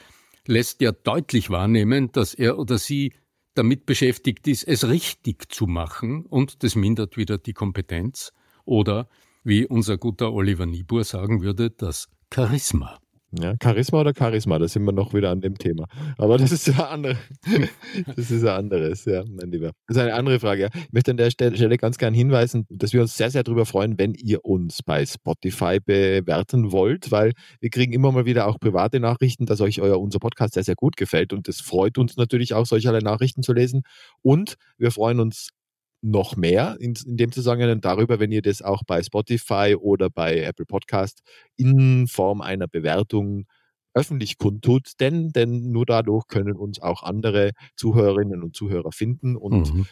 lässt 0.47 0.81
ja 0.81 0.93
deutlich 0.93 1.50
wahrnehmen, 1.50 2.12
dass 2.12 2.35
er 2.35 2.59
oder 2.59 2.78
sie 2.78 3.12
damit 3.55 3.87
beschäftigt 3.87 4.47
ist, 4.49 4.64
es 4.64 4.88
richtig 4.88 5.50
zu 5.50 5.66
machen 5.66 6.26
und 6.26 6.62
das 6.62 6.76
mindert 6.76 7.16
wieder 7.16 7.38
die 7.38 7.55
Kompetenz 7.55 8.33
oder, 8.64 9.09
wie 9.45 9.66
unser 9.66 9.97
guter 9.97 10.33
Oliver 10.33 10.66
Niebuhr 10.66 11.05
sagen 11.05 11.43
würde, 11.43 11.71
das 11.71 12.09
Charisma. 12.33 13.00
Ja, 13.40 13.55
Charisma 13.62 14.00
oder 14.00 14.12
Charisma, 14.16 14.59
da 14.59 14.69
sind 14.69 14.85
wir 14.85 14.93
noch 14.93 15.14
wieder 15.14 15.31
an 15.31 15.40
dem 15.40 15.59
Thema. 15.59 15.87
Aber 16.19 16.38
das 16.38 16.52
ist 16.52 16.66
ja 16.69 16.88
andere. 16.88 17.16
Das 18.14 18.31
ist 18.31 18.43
ja 18.43 18.57
anderes, 18.57 19.05
ja, 19.05 19.25
mein 19.28 19.50
Lieber. 19.50 19.73
Das 19.87 19.97
ist 19.97 20.02
eine 20.02 20.14
andere 20.14 20.40
Frage. 20.40 20.62
Ja. 20.62 20.69
Ich 20.75 20.93
möchte 20.93 21.11
an 21.11 21.16
der 21.16 21.31
Stelle 21.31 21.76
ganz 21.76 21.99
gern 21.99 22.14
hinweisen, 22.14 22.66
dass 22.69 22.93
wir 22.93 23.00
uns 23.00 23.16
sehr, 23.16 23.31
sehr 23.31 23.43
darüber 23.43 23.66
freuen, 23.66 23.99
wenn 23.99 24.14
ihr 24.14 24.45
uns 24.45 24.83
bei 24.83 25.05
Spotify 25.05 25.78
bewerten 25.85 26.73
wollt, 26.73 27.11
weil 27.11 27.33
wir 27.61 27.71
kriegen 27.71 27.93
immer 27.93 28.12
mal 28.12 28.26
wieder 28.26 28.47
auch 28.47 28.59
private 28.59 29.00
Nachrichten, 29.00 29.47
dass 29.47 29.61
euch 29.61 29.81
euer, 29.81 30.00
unser 30.00 30.19
Podcast 30.19 30.55
sehr, 30.55 30.64
sehr 30.64 30.75
gut 30.75 30.97
gefällt. 30.97 31.33
Und 31.33 31.49
es 31.49 31.61
freut 31.61 31.99
uns 31.99 32.16
natürlich 32.16 32.55
auch, 32.55 32.66
solche 32.66 32.93
Nachrichten 32.93 33.43
zu 33.43 33.52
lesen. 33.52 33.83
Und 34.23 34.55
wir 34.78 34.90
freuen 34.90 35.21
uns 35.21 35.49
noch 36.03 36.37
mehr 36.37 36.76
in, 36.81 36.95
in 37.05 37.17
dem 37.17 37.33
Zusammenhang 37.33 37.81
darüber, 37.81 38.21
wenn 38.21 38.33
ihr 38.33 38.43
das 38.43 38.62
auch 38.62 38.83
bei 38.87 39.03
Spotify 39.03 39.76
oder 39.79 40.11
bei 40.11 40.41
Apple 40.41 40.67
Podcast 40.67 41.23
in 41.57 42.07
Form 42.07 42.41
einer 42.41 42.69
Bewertung 42.69 43.47
öffentlich 43.95 44.37
kundtut, 44.37 44.93
denn, 45.00 45.31
denn 45.31 45.71
nur 45.71 45.87
dadurch 45.87 46.26
können 46.29 46.57
uns 46.57 46.81
auch 46.81 47.03
andere 47.03 47.53
Zuhörerinnen 47.76 48.43
und 48.43 48.55
Zuhörer 48.55 48.93
finden 48.93 49.37
und 49.37 49.75
mhm. 49.75 49.87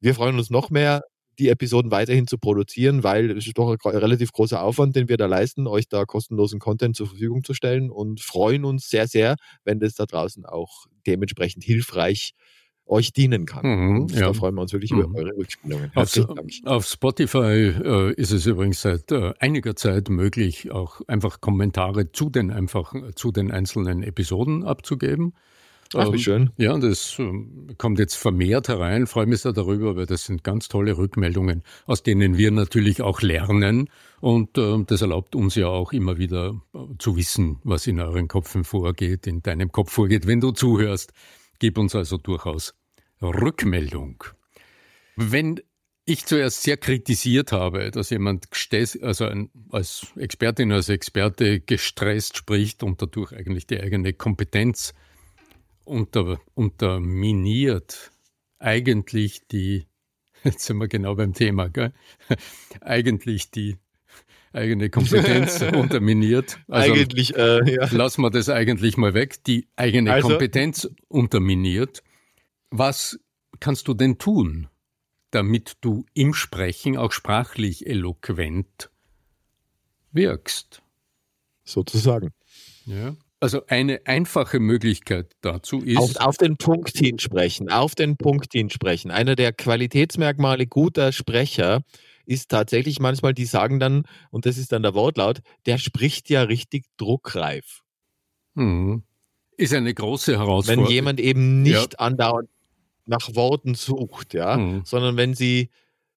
wir 0.00 0.14
freuen 0.14 0.36
uns 0.36 0.50
noch 0.50 0.68
mehr, 0.68 1.02
die 1.38 1.48
Episoden 1.48 1.90
weiterhin 1.90 2.26
zu 2.26 2.36
produzieren, 2.36 3.04
weil 3.04 3.30
es 3.30 3.46
ist 3.46 3.56
doch 3.56 3.70
ein 3.70 3.96
relativ 3.96 4.32
großer 4.32 4.60
Aufwand, 4.60 4.96
den 4.96 5.08
wir 5.08 5.16
da 5.16 5.26
leisten, 5.26 5.66
euch 5.66 5.88
da 5.88 6.04
kostenlosen 6.04 6.58
Content 6.58 6.96
zur 6.96 7.06
Verfügung 7.06 7.42
zu 7.44 7.54
stellen 7.54 7.90
und 7.90 8.20
freuen 8.20 8.64
uns 8.64 8.90
sehr, 8.90 9.06
sehr, 9.06 9.36
wenn 9.64 9.78
das 9.78 9.94
da 9.94 10.04
draußen 10.04 10.44
auch 10.44 10.86
dementsprechend 11.06 11.64
hilfreich 11.64 12.32
ist 12.34 12.58
euch 12.88 13.12
dienen 13.12 13.46
kann. 13.46 13.66
Mhm, 13.66 14.06
ja. 14.08 14.20
Da 14.20 14.32
freuen 14.32 14.54
wir 14.54 14.62
uns 14.62 14.72
wirklich 14.72 14.92
mhm. 14.92 15.00
über 15.00 15.18
eure 15.18 15.36
Rückspielungen. 15.36 15.92
Auf, 15.94 16.18
auf, 16.64 16.86
Spotify 16.86 17.74
äh, 17.82 18.12
ist 18.14 18.32
es 18.32 18.46
übrigens 18.46 18.82
seit 18.82 19.12
äh, 19.12 19.32
einiger 19.38 19.76
Zeit 19.76 20.08
möglich, 20.08 20.70
auch 20.70 21.00
einfach 21.06 21.40
Kommentare 21.40 22.12
zu 22.12 22.30
den 22.30 22.50
einfach 22.50 22.94
zu 23.14 23.32
den 23.32 23.50
einzelnen 23.50 24.02
Episoden 24.02 24.64
abzugeben. 24.64 25.34
Ach, 25.94 26.08
wie 26.08 26.16
ähm, 26.16 26.18
schön. 26.18 26.50
Ja, 26.58 26.76
das 26.78 27.18
äh, 27.18 27.32
kommt 27.78 27.98
jetzt 27.98 28.16
vermehrt 28.16 28.68
herein. 28.68 29.06
Freue 29.06 29.26
mich 29.26 29.40
sehr 29.40 29.52
darüber, 29.52 29.96
weil 29.96 30.06
das 30.06 30.24
sind 30.24 30.44
ganz 30.44 30.68
tolle 30.68 30.98
Rückmeldungen, 30.98 31.62
aus 31.86 32.02
denen 32.02 32.36
wir 32.36 32.50
natürlich 32.50 33.00
auch 33.00 33.22
lernen. 33.22 33.88
Und 34.20 34.58
äh, 34.58 34.84
das 34.86 35.00
erlaubt 35.00 35.34
uns 35.34 35.54
ja 35.54 35.68
auch 35.68 35.92
immer 35.92 36.18
wieder 36.18 36.60
äh, 36.74 36.78
zu 36.98 37.16
wissen, 37.16 37.58
was 37.64 37.86
in 37.86 38.00
euren 38.00 38.28
Köpfen 38.28 38.64
vorgeht, 38.64 39.26
in 39.26 39.42
deinem 39.42 39.72
Kopf 39.72 39.92
vorgeht, 39.92 40.26
wenn 40.26 40.40
du 40.40 40.52
zuhörst. 40.52 41.12
Gib 41.58 41.78
uns 41.78 41.94
also 41.94 42.16
durchaus 42.16 42.74
Rückmeldung. 43.20 44.24
Wenn 45.16 45.60
ich 46.04 46.24
zuerst 46.24 46.62
sehr 46.62 46.78
kritisiert 46.78 47.52
habe, 47.52 47.90
dass 47.90 48.10
jemand 48.10 48.48
also 49.02 49.26
ein, 49.26 49.50
als 49.70 50.06
Expertin, 50.16 50.72
als 50.72 50.88
Experte 50.88 51.60
gestresst 51.60 52.38
spricht 52.38 52.82
und 52.82 53.02
dadurch 53.02 53.32
eigentlich 53.32 53.66
die 53.66 53.78
eigene 53.78 54.14
Kompetenz 54.14 54.94
unter, 55.84 56.40
unterminiert, 56.54 58.10
eigentlich 58.58 59.46
die, 59.48 59.86
jetzt 60.44 60.64
sind 60.64 60.78
wir 60.78 60.88
genau 60.88 61.14
beim 61.14 61.34
Thema, 61.34 61.68
gell? 61.68 61.92
eigentlich 62.80 63.50
die 63.50 63.76
eigene 64.52 64.90
Kompetenz 64.90 65.62
unterminiert. 65.74 66.58
Also 66.68 66.92
eigentlich, 66.92 67.36
äh, 67.36 67.74
ja. 67.74 67.88
Lassen 67.90 68.22
wir 68.22 68.30
das 68.30 68.48
eigentlich 68.48 68.96
mal 68.96 69.14
weg, 69.14 69.44
die 69.44 69.68
eigene 69.76 70.12
also? 70.12 70.28
Kompetenz 70.28 70.88
unterminiert. 71.08 72.02
Was 72.70 73.18
kannst 73.60 73.88
du 73.88 73.94
denn 73.94 74.18
tun, 74.18 74.68
damit 75.30 75.76
du 75.80 76.04
im 76.14 76.34
Sprechen 76.34 76.96
auch 76.96 77.12
sprachlich 77.12 77.86
eloquent 77.86 78.90
wirkst? 80.12 80.82
Sozusagen. 81.64 82.30
Ja. 82.86 83.14
Also 83.40 83.64
eine 83.68 84.00
einfache 84.04 84.58
Möglichkeit 84.58 85.36
dazu 85.42 85.80
ist. 85.80 85.98
Auf, 85.98 86.16
auf, 86.16 86.36
den 86.38 86.56
Punkt 86.56 86.96
hinsprechen, 86.96 87.70
auf 87.70 87.94
den 87.94 88.16
Punkt 88.16 88.52
hinsprechen. 88.52 89.12
Einer 89.12 89.36
der 89.36 89.52
Qualitätsmerkmale 89.52 90.66
guter 90.66 91.12
Sprecher 91.12 91.82
ist 92.28 92.50
tatsächlich 92.50 93.00
manchmal, 93.00 93.32
die 93.32 93.46
sagen 93.46 93.80
dann, 93.80 94.04
und 94.30 94.44
das 94.44 94.58
ist 94.58 94.72
dann 94.72 94.82
der 94.82 94.94
Wortlaut, 94.94 95.40
der 95.64 95.78
spricht 95.78 96.28
ja 96.28 96.42
richtig 96.42 96.84
druckreif. 96.98 97.80
Mhm. 98.54 99.02
Ist 99.56 99.72
eine 99.72 99.94
große 99.94 100.38
Herausforderung. 100.38 100.84
Wenn 100.84 100.92
jemand 100.92 101.20
eben 101.20 101.62
nicht 101.62 101.94
ja. 101.94 101.98
andauernd 101.98 102.50
nach 103.06 103.34
Worten 103.34 103.74
sucht, 103.74 104.34
ja, 104.34 104.58
mhm. 104.58 104.82
sondern 104.84 105.16
wenn 105.16 105.34
sie 105.34 105.70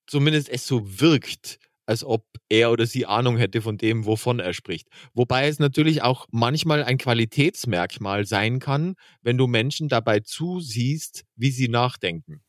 zumindest 0.05 0.49
es 0.49 0.67
so 0.67 0.99
wirkt, 0.99 1.57
als 1.85 2.03
ob 2.03 2.25
er 2.49 2.71
oder 2.71 2.85
sie 2.85 3.05
Ahnung 3.05 3.37
hätte 3.37 3.61
von 3.61 3.77
dem, 3.77 4.05
wovon 4.05 4.39
er 4.39 4.53
spricht. 4.53 4.89
Wobei 5.13 5.47
es 5.47 5.59
natürlich 5.59 6.01
auch 6.01 6.27
manchmal 6.31 6.83
ein 6.83 6.97
Qualitätsmerkmal 6.97 8.25
sein 8.25 8.59
kann, 8.59 8.95
wenn 9.21 9.37
du 9.37 9.47
Menschen 9.47 9.87
dabei 9.87 10.19
zusiehst, 10.19 11.23
wie 11.35 11.51
sie 11.51 11.69
nachdenken. 11.69 12.41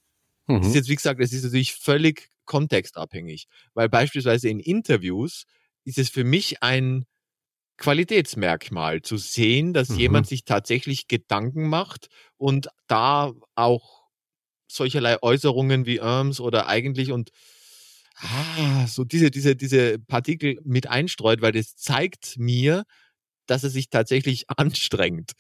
Mhm. 0.49 0.59
Das 0.59 0.67
ist 0.69 0.75
jetzt, 0.75 0.89
wie 0.89 0.97
gesagt, 0.97 1.21
es 1.21 1.33
ist 1.33 1.45
natürlich 1.45 1.75
völlig 1.75 2.32
kontextabhängig, 2.53 3.47
weil 3.73 3.89
beispielsweise 3.89 4.51
in 4.51 4.61
Interviews 4.61 5.45
ist 5.85 5.97
es 5.97 6.11
für 6.11 6.23
mich 6.23 6.63
ein 6.63 7.07
Qualitätsmerkmal 7.79 9.01
zu 9.01 9.17
sehen, 9.17 9.73
dass 9.73 9.89
mhm. 9.89 9.99
jemand 9.99 10.27
sich 10.27 10.45
tatsächlich 10.45 11.09
Gedanken 11.09 11.67
macht 11.67 12.09
und 12.37 12.69
da 12.89 13.33
auch 13.55 14.03
solcherlei 14.71 15.17
Äußerungen 15.23 15.87
wie 15.87 15.97
Irms 15.97 16.41
oder 16.41 16.67
eigentlich 16.67 17.11
und 17.11 17.31
ah, 18.17 18.87
so 18.87 19.03
diese, 19.03 19.31
diese, 19.31 19.57
diese 19.57 19.99
Partikel 19.99 20.59
mit 20.63 20.89
einstreut, 20.89 21.41
weil 21.41 21.53
das 21.53 21.75
zeigt 21.77 22.37
mir, 22.37 22.85
dass 23.47 23.65
er 23.65 23.71
sich 23.71 23.89
tatsächlich 23.89 24.45
anstrengt, 24.59 25.33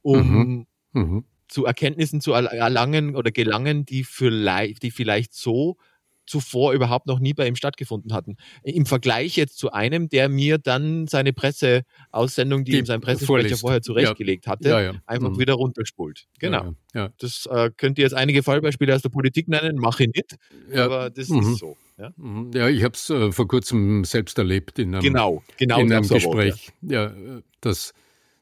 um 0.00 0.30
mhm. 0.30 0.66
Mhm. 0.92 1.24
zu 1.48 1.66
Erkenntnissen 1.66 2.22
zu 2.22 2.32
erlangen 2.32 3.16
oder 3.16 3.32
gelangen, 3.32 3.84
die 3.84 4.02
vielleicht, 4.02 4.82
die 4.82 4.90
vielleicht 4.90 5.34
so 5.34 5.76
zuvor 6.26 6.72
überhaupt 6.72 7.06
noch 7.06 7.18
nie 7.18 7.34
bei 7.34 7.46
ihm 7.46 7.56
stattgefunden 7.56 8.12
hatten. 8.12 8.36
Im 8.62 8.86
Vergleich 8.86 9.36
jetzt 9.36 9.58
zu 9.58 9.72
einem, 9.72 10.08
der 10.08 10.28
mir 10.28 10.58
dann 10.58 11.06
seine 11.06 11.32
Presseaussendung, 11.32 12.64
die, 12.64 12.72
die 12.72 12.78
ihm 12.78 12.86
sein 12.86 13.00
Pressesprecher 13.00 13.26
vorliest. 13.26 13.60
vorher 13.60 13.82
zurechtgelegt 13.82 14.46
ja. 14.46 14.52
hatte, 14.52 14.68
ja, 14.68 14.80
ja. 14.80 14.92
einfach 15.06 15.30
mhm. 15.30 15.38
wieder 15.38 15.54
runterspult. 15.54 16.26
Genau. 16.38 16.74
Das 17.18 17.46
äh, 17.50 17.70
könnt 17.76 17.98
ihr 17.98 18.02
jetzt 18.02 18.14
einige 18.14 18.42
Fallbeispiele 18.42 18.94
aus 18.94 19.02
der 19.02 19.08
Politik 19.08 19.48
nennen, 19.48 19.76
mache 19.76 20.04
ich 20.04 20.10
nicht, 20.14 20.36
aber 20.76 21.10
das 21.10 21.28
mhm. 21.28 21.40
ist 21.40 21.58
so. 21.58 21.76
Ja, 21.96 22.12
mhm. 22.16 22.50
ich 22.52 22.82
habe 22.82 22.94
es 22.94 23.08
äh, 23.10 23.30
vor 23.30 23.46
kurzem 23.46 24.04
selbst 24.04 24.36
erlebt 24.38 24.78
in 24.78 24.94
einem, 24.94 25.02
genau, 25.02 25.42
genau 25.56 25.78
in 25.78 25.92
einem 25.92 26.08
Gespräch. 26.08 26.72
Wort, 26.82 26.92
ja. 26.92 27.14
das 27.60 27.94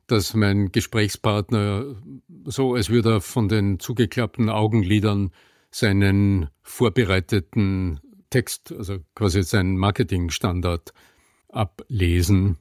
dass 0.07 0.35
mein 0.35 0.73
Gesprächspartner 0.73 1.97
so, 2.45 2.75
als 2.75 2.91
würde 2.91 3.15
er 3.15 3.21
von 3.21 3.49
den 3.49 3.79
zugeklappten 3.79 4.51
Augenlidern 4.51 5.31
seinen 5.75 6.49
vorbereiteten 6.63 8.01
Text, 8.31 8.73
also 8.73 8.99
quasi 9.15 9.43
seinen 9.43 9.77
Marketingstandard 9.77 10.93
ablesen. 11.49 12.59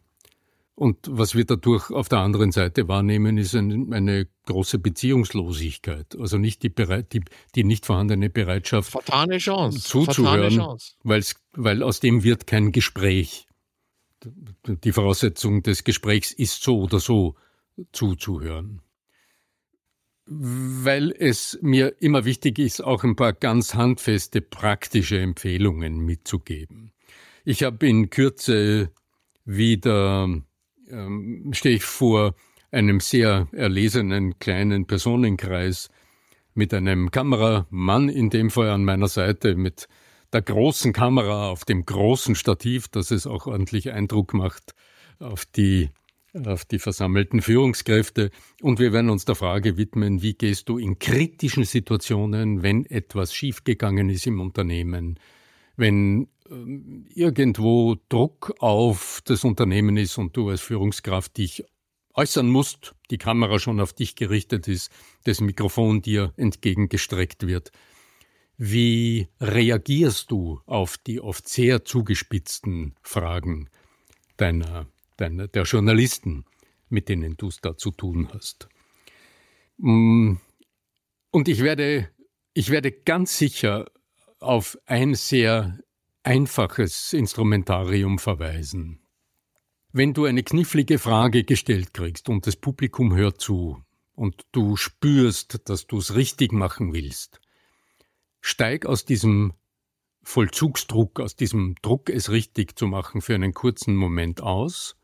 Und 0.76 0.98
was 1.10 1.36
wir 1.36 1.46
dadurch 1.46 1.92
auf 1.92 2.10
der 2.10 2.20
anderen 2.20 2.52
Seite 2.52 2.88
wahrnehmen, 2.88 3.38
ist 3.38 3.56
eine 3.56 4.28
große 4.48 4.80
Beziehungslosigkeit. 4.80 6.18
Also 6.20 6.38
nicht 6.38 6.64
die, 6.64 6.70
bereit, 6.70 7.14
die, 7.14 7.22
die 7.56 7.64
nicht 7.64 7.86
vorhandene 7.86 8.30
Bereitschaft, 8.30 8.92
Fatale 8.92 9.38
Chance. 9.38 9.80
zuzuhören, 9.80 10.56
Chance. 10.56 10.96
weil 11.04 11.84
aus 11.84 12.00
dem 12.00 12.24
wird 12.24 12.48
kein 12.48 12.72
Gespräch. 12.72 13.48
Die 14.66 14.92
Voraussetzung 14.92 15.62
des 15.64 15.84
Gesprächs 15.84 16.32
ist 16.32 16.64
so 16.64 16.80
oder 16.80 17.00
so 17.00 17.36
zuzuhören. 17.92 18.82
Weil 20.34 21.12
es 21.12 21.60
mir 21.62 22.02
immer 22.02 22.24
wichtig 22.24 22.58
ist, 22.58 22.82
auch 22.82 23.04
ein 23.04 23.18
paar 23.18 23.34
ganz 23.34 23.76
handfeste 23.76 24.40
praktische 24.40 25.20
Empfehlungen 25.20 26.00
mitzugeben. 26.00 26.94
Ich 27.44 27.64
habe 27.64 27.86
in 27.86 28.10
Kürze 28.10 28.92
wieder, 29.44 30.30
ähm, 30.90 31.52
stehe 31.54 31.76
ich 31.76 31.84
vor 31.84 32.36
einem 32.72 33.02
sehr 33.02 33.50
erlesenen 33.52 34.40
kleinen 34.40 34.88
Personenkreis 34.88 35.90
mit 36.54 36.74
einem 36.74 37.12
Kameramann 37.12 38.08
in 38.08 38.30
dem 38.30 38.50
Fall 38.50 38.70
an 38.70 38.86
meiner 38.86 39.10
Seite, 39.10 39.56
mit 39.56 39.90
der 40.32 40.44
großen 40.44 40.94
Kamera 40.94 41.50
auf 41.50 41.66
dem 41.66 41.86
großen 41.86 42.36
Stativ, 42.36 42.88
dass 42.88 43.12
es 43.12 43.28
auch 43.28 43.48
ordentlich 43.48 43.92
Eindruck 43.92 44.34
macht 44.34 44.76
auf 45.20 45.46
die, 45.46 45.90
auf 46.34 46.66
die 46.66 46.80
versammelten 46.80 47.42
Führungskräfte. 47.42 48.32
Und 48.62 48.80
wir 48.80 48.94
werden 48.94 49.10
uns 49.10 49.26
der 49.26 49.36
Frage 49.36 49.78
widmen, 49.78 50.22
wie 50.22 50.34
gehst 50.34 50.70
du 50.70 50.78
in 50.78 51.00
kritischen 51.00 51.64
Situationen, 51.64 52.64
wenn 52.64 52.86
etwas 52.86 53.34
schiefgegangen 53.34 54.10
ist 54.10 54.28
im 54.28 54.40
Unternehmen, 54.40 55.20
wenn 55.76 56.28
ähm, 56.50 57.06
irgendwo 57.14 57.98
Druck 58.10 58.54
auf 58.60 59.22
das 59.26 59.44
Unternehmen 59.44 59.98
ist 59.98 60.18
und 60.18 60.36
du 60.36 60.50
als 60.50 60.62
Führungskraft 60.62 61.38
dich 61.38 61.64
äußern 62.14 62.50
musst, 62.50 62.94
die 63.10 63.18
Kamera 63.18 63.60
schon 63.60 63.80
auf 63.80 63.94
dich 63.94 64.16
gerichtet 64.16 64.68
ist, 64.68 64.92
das 65.24 65.42
Mikrofon 65.42 66.02
dir 66.02 66.34
entgegengestreckt 66.38 67.48
wird. 67.48 67.72
Wie 68.58 69.28
reagierst 69.40 70.30
du 70.30 70.62
auf 70.66 70.98
die 70.98 71.20
oft 71.20 71.48
sehr 71.48 71.84
zugespitzten 71.84 72.96
Fragen 73.02 73.70
deiner, 74.38 74.88
deiner, 75.22 75.48
der 75.48 75.64
Journalisten, 75.64 76.46
mit 76.90 77.08
denen 77.10 77.38
du 77.38 77.48
es 77.48 77.62
da 77.62 77.78
zu 77.78 77.92
tun 77.92 78.30
hast? 78.34 78.68
Mm, 79.78 80.36
und 81.32 81.48
ich 81.48 81.62
werde, 81.62 82.10
ich 82.54 82.70
werde 82.70 82.92
ganz 82.92 83.38
sicher 83.38 83.90
auf 84.40 84.78
ein 84.86 85.14
sehr 85.16 85.80
einfaches 86.24 87.14
Instrumentarium 87.14 88.20
verweisen. 88.20 89.00
Wenn 89.94 90.14
du 90.14 90.26
eine 90.26 90.44
knifflige 90.44 91.00
Frage 91.00 91.44
gestellt 91.44 91.94
kriegst 91.94 92.30
und 92.30 92.48
das 92.48 92.56
Publikum 92.56 93.16
hört 93.16 93.42
zu 93.42 93.84
und 94.14 94.46
du 94.52 94.76
spürst, 94.76 95.70
dass 95.70 95.88
du 95.88 95.98
es 95.98 96.16
richtig 96.16 96.54
machen 96.54 96.94
willst, 96.94 97.42
steig 98.40 98.86
aus 98.86 99.06
diesem 99.06 99.54
Vollzugsdruck, 100.24 101.20
aus 101.20 101.36
diesem 101.36 101.76
Druck, 101.82 102.10
es 102.10 102.30
richtig 102.30 102.78
zu 102.78 102.88
machen, 102.88 103.22
für 103.22 103.36
einen 103.36 103.54
kurzen 103.54 103.96
Moment 103.96 104.42
aus, 104.42 104.96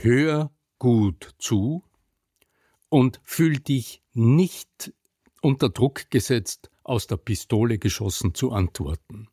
hör 0.00 0.50
gut 0.78 1.34
zu 1.38 1.84
und 2.88 3.20
fühl 3.22 3.58
dich 3.58 4.02
nicht 4.12 4.92
unter 5.40 5.68
Druck 5.68 6.10
gesetzt, 6.10 6.70
aus 6.84 7.06
der 7.06 7.16
Pistole 7.16 7.78
geschossen 7.78 8.34
zu 8.34 8.50
antworten. 8.50 9.28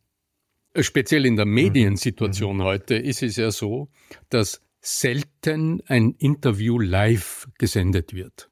Speziell 0.79 1.25
in 1.25 1.36
der 1.36 1.45
mhm. 1.45 1.53
Mediensituation 1.53 2.57
mhm. 2.57 2.63
heute 2.63 2.95
ist 2.95 3.23
es 3.23 3.38
ja 3.38 3.51
so, 3.51 3.89
dass 4.29 4.62
selten 4.81 5.81
ein 5.88 6.12
Interview 6.19 6.79
live 6.79 7.47
gesendet 7.57 8.13
wird. 8.13 8.49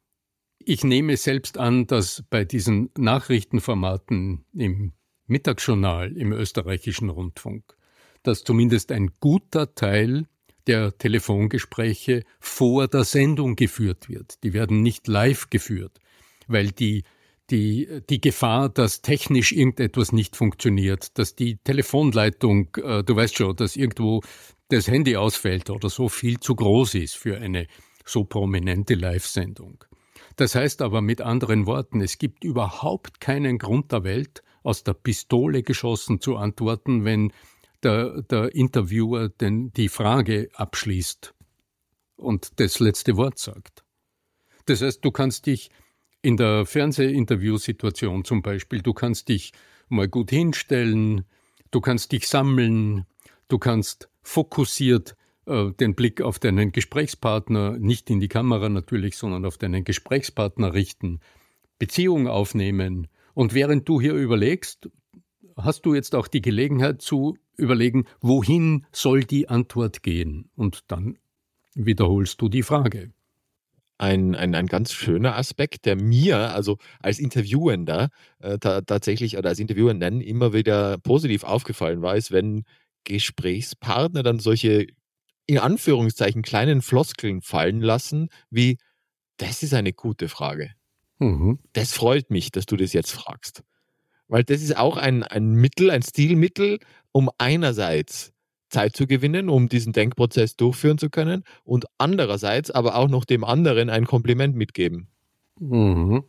Ich 0.60 0.84
nehme 0.84 1.15
selbst 1.15 1.58
an, 1.58 1.88
dass 1.88 2.23
bei 2.29 2.43
diesen 2.43 2.89
Nachrichtenformaten 2.97 4.45
im 4.53 4.93
Mittagsjournal 5.27 6.17
im 6.17 6.34
österreichischen 6.34 7.10
Rundfunk, 7.10 7.77
dass 8.23 8.43
zumindest 8.43 8.91
ein 8.91 9.12
guter 9.19 9.75
Teil 9.75 10.27
der 10.67 10.97
Telefongespräche 10.97 12.23
vor 12.39 12.88
der 12.88 13.03
Sendung 13.03 13.56
geführt 13.56 14.10
wird. 14.10 14.43
Die 14.43 14.53
werden 14.53 14.82
nicht 14.82 15.08
live 15.08 15.49
geführt, 15.49 15.99
weil 16.47 16.71
die 16.71 17.03
die, 17.49 18.01
die 18.10 18.19
Gefahr, 18.19 18.69
dass 18.69 19.01
technisch 19.01 19.53
irgendetwas 19.53 20.12
nicht 20.12 20.36
funktioniert, 20.36 21.17
dass 21.17 21.36
die 21.36 21.56
Telefonleitung, 21.58 22.75
äh, 22.75 23.03
du 23.03 23.15
weißt 23.15 23.38
schon, 23.38 23.56
dass 23.56 23.75
irgendwo 23.77 24.21
das 24.69 24.88
Handy 24.88 25.15
ausfällt 25.15 25.69
oder 25.69 25.89
so 25.89 26.10
viel 26.10 26.39
zu 26.39 26.56
groß 26.56 26.95
ist 26.95 27.15
für 27.15 27.38
eine 27.38 27.67
so 28.06 28.25
prominente 28.25 28.95
Live-Sendung. 28.95 29.84
Das 30.36 30.56
heißt 30.56 30.82
aber 30.82 31.01
mit 31.01 31.21
anderen 31.21 31.65
Worten, 31.67 32.01
es 32.01 32.17
gibt 32.17 32.43
überhaupt 32.43 33.21
keinen 33.21 33.58
Grund 33.58 33.91
der 33.91 34.03
Welt, 34.03 34.43
aus 34.63 34.84
der 34.84 34.93
Pistole 34.93 35.63
geschossen 35.63 36.19
zu 36.19 36.36
antworten, 36.36 37.06
wenn 37.06 37.32
der, 37.83 38.21
der 38.23 38.53
Interviewer 38.55 39.29
denn 39.29 39.71
die 39.73 39.89
Frage 39.89 40.49
abschließt 40.53 41.33
und 42.15 42.59
das 42.59 42.79
letzte 42.79 43.17
Wort 43.17 43.39
sagt. 43.39 43.83
Das 44.65 44.81
heißt, 44.81 45.03
du 45.03 45.11
kannst 45.11 45.45
dich 45.45 45.69
in 46.21 46.37
der 46.37 46.65
Fernsehinterviewsituation 46.65 48.25
zum 48.25 48.41
Beispiel, 48.41 48.81
du 48.81 48.93
kannst 48.93 49.29
dich 49.29 49.53
mal 49.87 50.07
gut 50.07 50.29
hinstellen, 50.29 51.25
du 51.71 51.79
kannst 51.79 52.11
dich 52.11 52.27
sammeln, 52.27 53.05
du 53.47 53.59
kannst 53.59 54.09
fokussiert 54.23 55.15
äh, 55.45 55.71
den 55.71 55.95
Blick 55.95 56.21
auf 56.21 56.39
deinen 56.39 56.71
Gesprächspartner, 56.71 57.77
nicht 57.77 58.09
in 58.09 58.19
die 58.19 58.27
Kamera 58.27 58.67
natürlich, 58.67 59.15
sondern 59.17 59.45
auf 59.45 59.57
deinen 59.57 59.85
Gesprächspartner 59.85 60.73
richten, 60.73 61.21
Beziehung 61.79 62.27
aufnehmen. 62.27 63.07
Und 63.33 63.53
während 63.53 63.87
du 63.87 64.01
hier 64.01 64.13
überlegst, 64.13 64.89
hast 65.58 65.86
du 65.86 65.93
jetzt 65.93 66.15
auch 66.15 66.28
die 66.28 66.41
Gelegenheit 66.41 67.02
zu 67.02 67.38
überlegen, 67.58 68.06
wohin 68.22 68.86
soll 68.91 69.24
die 69.24 69.50
Antwort 69.50 70.04
gehen? 70.04 70.50
Und 70.56 70.82
dann 70.88 71.17
wiederholst 71.74 72.41
du 72.41 72.50
die 72.50 72.63
Frage. 72.63 73.12
Ein, 74.00 74.36
ein, 74.36 74.54
ein 74.54 74.67
ganz 74.67 74.93
schöner 74.93 75.36
Aspekt, 75.36 75.86
der 75.86 75.96
mir, 75.96 76.54
also 76.54 76.78
als 77.00 77.17
Interviewender, 77.17 78.10
äh, 78.39 78.60
ta 78.60 78.82
tatsächlich 78.82 79.38
oder 79.38 79.50
als 79.50 79.60
Interviewenden 79.60 80.22
immer 80.22 80.54
wieder 80.54 81.00
positiv 81.00 81.43
aufgefallen 81.43 82.04
war, 82.04 82.15
ist, 82.15 82.32
wenn 82.32 82.63
Gesprächspartner 83.06 84.22
dann 84.22 84.38
solche 84.38 84.86
in 85.48 85.58
Anführungszeichen 85.58 86.41
kleinen 86.43 86.82
Floskeln 86.82 87.41
fallen 87.41 87.82
lassen, 87.82 88.30
wie 88.52 88.78
das 89.38 89.63
ist 89.63 89.74
eine 89.74 89.93
gute 89.93 90.30
Frage. 90.30 90.72
Mhm. 91.20 91.60
Das 91.74 91.93
freut 91.93 92.30
mich, 92.30 92.52
dass 92.52 92.65
du 92.65 92.76
das 92.76 92.93
jetzt 92.93 93.12
fragst. 93.12 93.63
Weil 94.27 94.43
das 94.43 94.61
ist 94.61 94.77
auch 94.77 94.97
ein, 94.97 95.23
ein 95.23 95.53
Mittel, 95.53 95.89
ein 95.89 96.01
Stilmittel, 96.01 96.79
um 97.11 97.29
einerseits 97.37 98.33
Zeit 98.69 98.95
zu 98.95 99.07
gewinnen, 99.07 99.49
um 99.49 99.69
diesen 99.69 99.93
Denkprozess 99.93 100.57
durchführen 100.57 100.97
zu 100.97 101.09
können 101.09 101.43
und 101.63 101.85
andererseits 101.97 102.69
aber 102.69 102.95
auch 102.95 103.07
noch 103.07 103.25
dem 103.25 103.43
anderen 103.43 103.89
ein 103.89 104.05
Kompliment 104.05 104.55
mitgeben. 104.55 105.07
Mhm. 105.59 106.23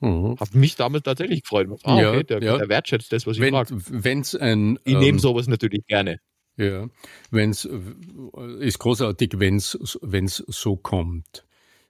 Mhm. 0.00 0.36
Hat 0.38 0.54
mich 0.54 0.76
damals 0.76 1.04
tatsächlich 1.04 1.42
gefreut. 1.42 1.68
Ah, 1.84 1.94
okay, 1.94 2.02
ja, 2.02 2.22
der, 2.22 2.42
ja. 2.42 2.58
der, 2.58 2.68
wertschätzt 2.68 3.12
das, 3.12 3.26
was 3.26 3.36
ich 3.36 3.42
Wenn, 3.42 3.54
frage. 3.54 3.74
Wenn's 3.88 4.34
ein, 4.34 4.78
ich 4.84 4.94
nehme 4.94 5.08
ähm, 5.08 5.18
sowas 5.18 5.46
natürlich 5.46 5.86
gerne. 5.86 6.18
Ja, 6.56 6.88
wenn's 7.30 7.64
ist 7.64 8.78
großartig, 8.78 9.32
wenn 9.38 9.56
es 9.56 10.44
so 10.46 10.76
kommt. 10.76 11.44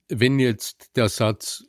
Wenn 0.08 0.38
jetzt 0.38 0.96
der 0.96 1.08
Satz, 1.08 1.64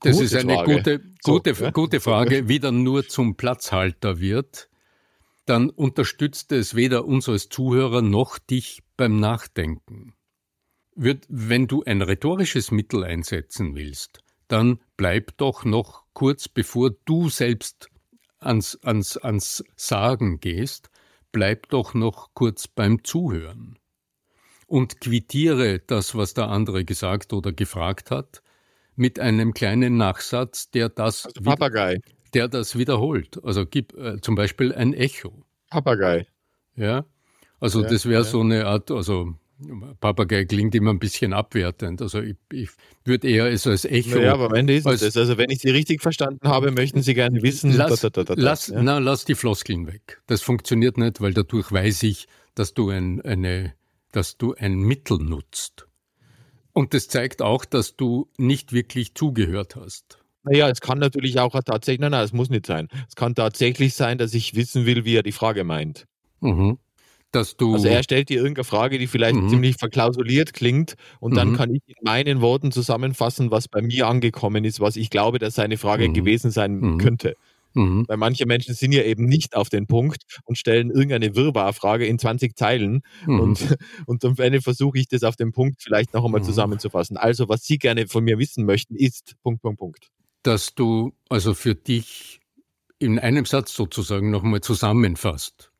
das 0.00 0.12
gute 0.12 0.24
ist 0.24 0.34
eine 0.34 0.54
Frage. 0.54 0.74
gute, 0.74 1.00
gute, 1.24 1.54
so, 1.54 1.70
gute 1.72 2.00
Frage, 2.00 2.48
wieder 2.48 2.72
nur 2.72 3.06
zum 3.08 3.36
Platzhalter 3.36 4.20
wird, 4.20 4.68
dann 5.46 5.70
unterstützt 5.70 6.52
es 6.52 6.74
weder 6.74 7.04
uns 7.04 7.28
als 7.28 7.48
Zuhörer 7.48 8.02
noch 8.02 8.38
dich 8.38 8.82
beim 8.96 9.18
Nachdenken. 9.20 10.14
Wird, 10.94 11.26
wenn 11.28 11.66
du 11.66 11.82
ein 11.84 12.02
rhetorisches 12.02 12.70
Mittel 12.70 13.04
einsetzen 13.04 13.74
willst, 13.74 14.20
dann 14.48 14.80
bleib 14.96 15.36
doch 15.36 15.64
noch 15.64 16.04
kurz 16.12 16.48
bevor 16.48 16.90
du 17.04 17.28
selbst 17.28 17.90
ans, 18.38 18.78
ans, 18.82 19.16
ans 19.16 19.64
Sagen 19.76 20.40
gehst, 20.40 20.90
bleib 21.32 21.68
doch 21.68 21.94
noch 21.94 22.30
kurz 22.34 22.66
beim 22.68 23.04
Zuhören 23.04 23.78
und 24.66 25.00
quittiere 25.00 25.78
das, 25.78 26.14
was 26.14 26.34
der 26.34 26.48
andere 26.48 26.84
gesagt 26.84 27.32
oder 27.32 27.52
gefragt 27.52 28.10
hat, 28.10 28.42
mit 28.96 29.20
einem 29.20 29.54
kleinen 29.54 29.96
Nachsatz, 29.96 30.70
der 30.70 30.88
das, 30.88 31.26
also 31.26 31.40
Papagei. 31.42 32.00
der 32.34 32.48
das 32.48 32.76
wiederholt. 32.76 33.38
Also 33.44 33.66
gib 33.66 33.96
äh, 33.96 34.20
zum 34.20 34.34
Beispiel 34.34 34.74
ein 34.74 34.94
Echo. 34.94 35.44
Papagei. 35.70 36.26
Ja, 36.74 37.04
also 37.60 37.82
ja, 37.82 37.88
das 37.88 38.06
wäre 38.06 38.22
ja. 38.22 38.28
so 38.28 38.40
eine 38.40 38.66
Art, 38.66 38.90
also 38.90 39.34
Papagei 40.00 40.44
klingt 40.44 40.74
immer 40.74 40.90
ein 40.90 40.98
bisschen 40.98 41.32
abwertend. 41.32 42.02
Also 42.02 42.20
ich, 42.20 42.36
ich 42.52 42.68
würde 43.04 43.28
eher 43.28 43.50
es 43.50 43.66
als 43.66 43.86
Echo. 43.86 44.18
Ja, 44.18 44.34
aber 44.34 44.46
am 44.46 44.54
Ende 44.54 44.74
ist 44.74 44.86
es 44.86 45.00
das. 45.00 45.16
Also 45.16 45.38
wenn 45.38 45.50
ich 45.50 45.60
Sie 45.60 45.70
richtig 45.70 46.02
verstanden 46.02 46.46
habe, 46.46 46.70
möchten 46.70 47.02
Sie 47.02 47.14
gerne 47.14 47.42
wissen. 47.42 47.72
Lass, 47.72 48.00
da, 48.00 48.10
da, 48.10 48.24
da, 48.24 48.34
lass, 48.36 48.68
ja? 48.68 48.82
na, 48.82 48.98
lass 48.98 49.24
die 49.24 49.34
Floskeln 49.34 49.86
weg. 49.86 50.20
Das 50.26 50.42
funktioniert 50.42 50.98
nicht, 50.98 51.20
weil 51.20 51.32
dadurch 51.32 51.72
weiß 51.72 52.02
ich, 52.02 52.26
dass 52.54 52.74
du 52.74 52.90
ein, 52.90 53.22
eine, 53.22 53.72
dass 54.12 54.36
du 54.36 54.54
ein 54.54 54.74
Mittel 54.74 55.18
nutzt. 55.18 55.85
Und 56.76 56.92
das 56.92 57.08
zeigt 57.08 57.40
auch, 57.40 57.64
dass 57.64 57.96
du 57.96 58.28
nicht 58.36 58.74
wirklich 58.74 59.14
zugehört 59.14 59.76
hast. 59.76 60.18
Naja, 60.42 60.68
es 60.68 60.82
kann 60.82 60.98
natürlich 60.98 61.40
auch 61.40 61.58
tatsächlich, 61.64 62.00
nein, 62.00 62.10
nein, 62.10 62.22
es 62.22 62.34
muss 62.34 62.50
nicht 62.50 62.66
sein. 62.66 62.88
Es 63.08 63.16
kann 63.16 63.34
tatsächlich 63.34 63.94
sein, 63.94 64.18
dass 64.18 64.34
ich 64.34 64.54
wissen 64.54 64.84
will, 64.84 65.06
wie 65.06 65.16
er 65.16 65.22
die 65.22 65.32
Frage 65.32 65.64
meint. 65.64 66.06
Mhm 66.40 66.76
dass 67.32 67.56
du. 67.56 67.74
Also 67.74 67.88
er 67.88 68.02
stellt 68.02 68.28
dir 68.28 68.38
irgendeine 68.38 68.64
Frage, 68.64 68.98
die 68.98 69.06
vielleicht 69.06 69.36
mhm. 69.36 69.48
ziemlich 69.48 69.76
verklausuliert 69.76 70.54
klingt 70.54 70.94
und 71.20 71.32
mhm. 71.32 71.36
dann 71.36 71.56
kann 71.56 71.74
ich 71.74 71.82
in 71.86 71.96
meinen 72.02 72.40
Worten 72.40 72.72
zusammenfassen, 72.72 73.50
was 73.50 73.68
bei 73.68 73.82
mir 73.82 74.06
angekommen 74.06 74.64
ist, 74.64 74.80
was 74.80 74.96
ich 74.96 75.10
glaube, 75.10 75.38
dass 75.38 75.56
seine 75.56 75.76
Frage 75.76 76.08
mhm. 76.08 76.14
gewesen 76.14 76.50
sein 76.50 76.78
mhm. 76.78 76.98
könnte. 76.98 77.34
Mhm. 77.76 78.04
Weil 78.08 78.16
manche 78.16 78.46
Menschen 78.46 78.74
sind 78.74 78.92
ja 78.92 79.02
eben 79.02 79.26
nicht 79.26 79.54
auf 79.54 79.68
den 79.68 79.86
Punkt 79.86 80.22
und 80.44 80.58
stellen 80.58 80.90
irgendeine 80.90 81.34
Wirrwarrfrage 81.36 82.06
in 82.06 82.18
20 82.18 82.56
Zeilen 82.56 83.02
mhm. 83.26 83.40
und, 83.40 83.78
und 84.06 84.24
am 84.24 84.34
Ende 84.38 84.60
versuche 84.60 84.98
ich 84.98 85.08
das 85.08 85.22
auf 85.22 85.36
den 85.36 85.52
Punkt 85.52 85.82
vielleicht 85.82 86.14
noch 86.14 86.24
einmal 86.24 86.42
zusammenzufassen. 86.42 87.16
Also 87.16 87.48
was 87.48 87.62
Sie 87.62 87.78
gerne 87.78 88.08
von 88.08 88.24
mir 88.24 88.38
wissen 88.38 88.64
möchten, 88.64 88.96
ist 88.96 89.34
Punkt, 89.42 89.62
Punkt, 89.62 89.78
Punkt. 89.78 90.08
Dass 90.42 90.74
du 90.74 91.12
also 91.28 91.54
für 91.54 91.74
dich 91.74 92.40
in 92.98 93.18
einem 93.18 93.44
Satz 93.44 93.74
sozusagen 93.74 94.30
nochmal 94.30 94.60
zusammenfasst 94.60 95.70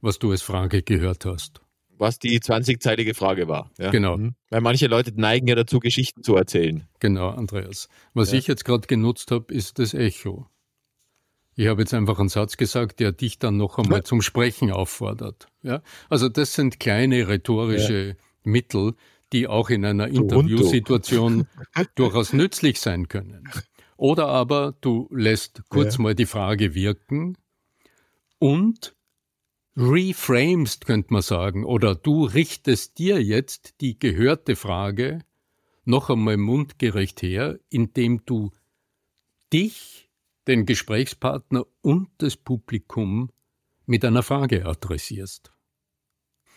was 0.00 0.18
du 0.18 0.30
als 0.30 0.42
Frage 0.42 0.82
gehört 0.82 1.24
hast. 1.24 1.60
Was 1.98 2.18
die 2.18 2.40
20-zeilige 2.40 3.14
Frage 3.14 3.46
war. 3.46 3.70
Ja? 3.78 3.90
Genau. 3.90 4.16
Mhm. 4.16 4.34
Weil 4.48 4.62
manche 4.62 4.86
Leute 4.86 5.12
neigen 5.14 5.46
ja 5.48 5.54
dazu, 5.54 5.80
Geschichten 5.80 6.22
zu 6.22 6.34
erzählen. 6.34 6.88
Genau, 6.98 7.28
Andreas. 7.28 7.88
Was 8.14 8.32
ja. 8.32 8.38
ich 8.38 8.46
jetzt 8.46 8.64
gerade 8.64 8.86
genutzt 8.86 9.30
habe, 9.30 9.52
ist 9.52 9.78
das 9.78 9.92
Echo. 9.92 10.46
Ich 11.60 11.66
habe 11.66 11.82
jetzt 11.82 11.92
einfach 11.92 12.18
einen 12.18 12.30
Satz 12.30 12.56
gesagt, 12.56 13.00
der 13.00 13.12
dich 13.12 13.38
dann 13.38 13.58
noch 13.58 13.76
einmal 13.76 14.02
zum 14.02 14.22
Sprechen 14.22 14.70
auffordert. 14.70 15.46
Ja? 15.62 15.82
Also 16.08 16.30
das 16.30 16.54
sind 16.54 16.80
kleine 16.80 17.28
rhetorische 17.28 18.08
ja. 18.08 18.14
Mittel, 18.44 18.94
die 19.34 19.46
auch 19.46 19.68
in 19.68 19.84
einer 19.84 20.08
Interviewsituation 20.08 21.46
durchaus 21.96 22.32
nützlich 22.32 22.80
sein 22.80 23.08
können. 23.08 23.46
Oder 23.98 24.28
aber 24.28 24.74
du 24.80 25.06
lässt 25.12 25.60
kurz 25.68 25.98
ja. 25.98 26.02
mal 26.02 26.14
die 26.14 26.24
Frage 26.24 26.74
wirken 26.74 27.36
und 28.38 28.96
reframest, 29.76 30.86
könnte 30.86 31.12
man 31.12 31.20
sagen, 31.20 31.66
oder 31.66 31.94
du 31.94 32.24
richtest 32.24 32.96
dir 32.96 33.22
jetzt 33.22 33.82
die 33.82 33.98
gehörte 33.98 34.56
Frage 34.56 35.18
noch 35.84 36.08
einmal 36.08 36.38
mundgerecht 36.38 37.20
her, 37.20 37.58
indem 37.68 38.24
du 38.24 38.50
dich, 39.52 40.09
den 40.50 40.66
Gesprächspartner 40.66 41.64
und 41.80 42.08
das 42.18 42.36
Publikum 42.36 43.30
mit 43.86 44.04
einer 44.04 44.24
Frage 44.24 44.66
adressierst. 44.66 45.52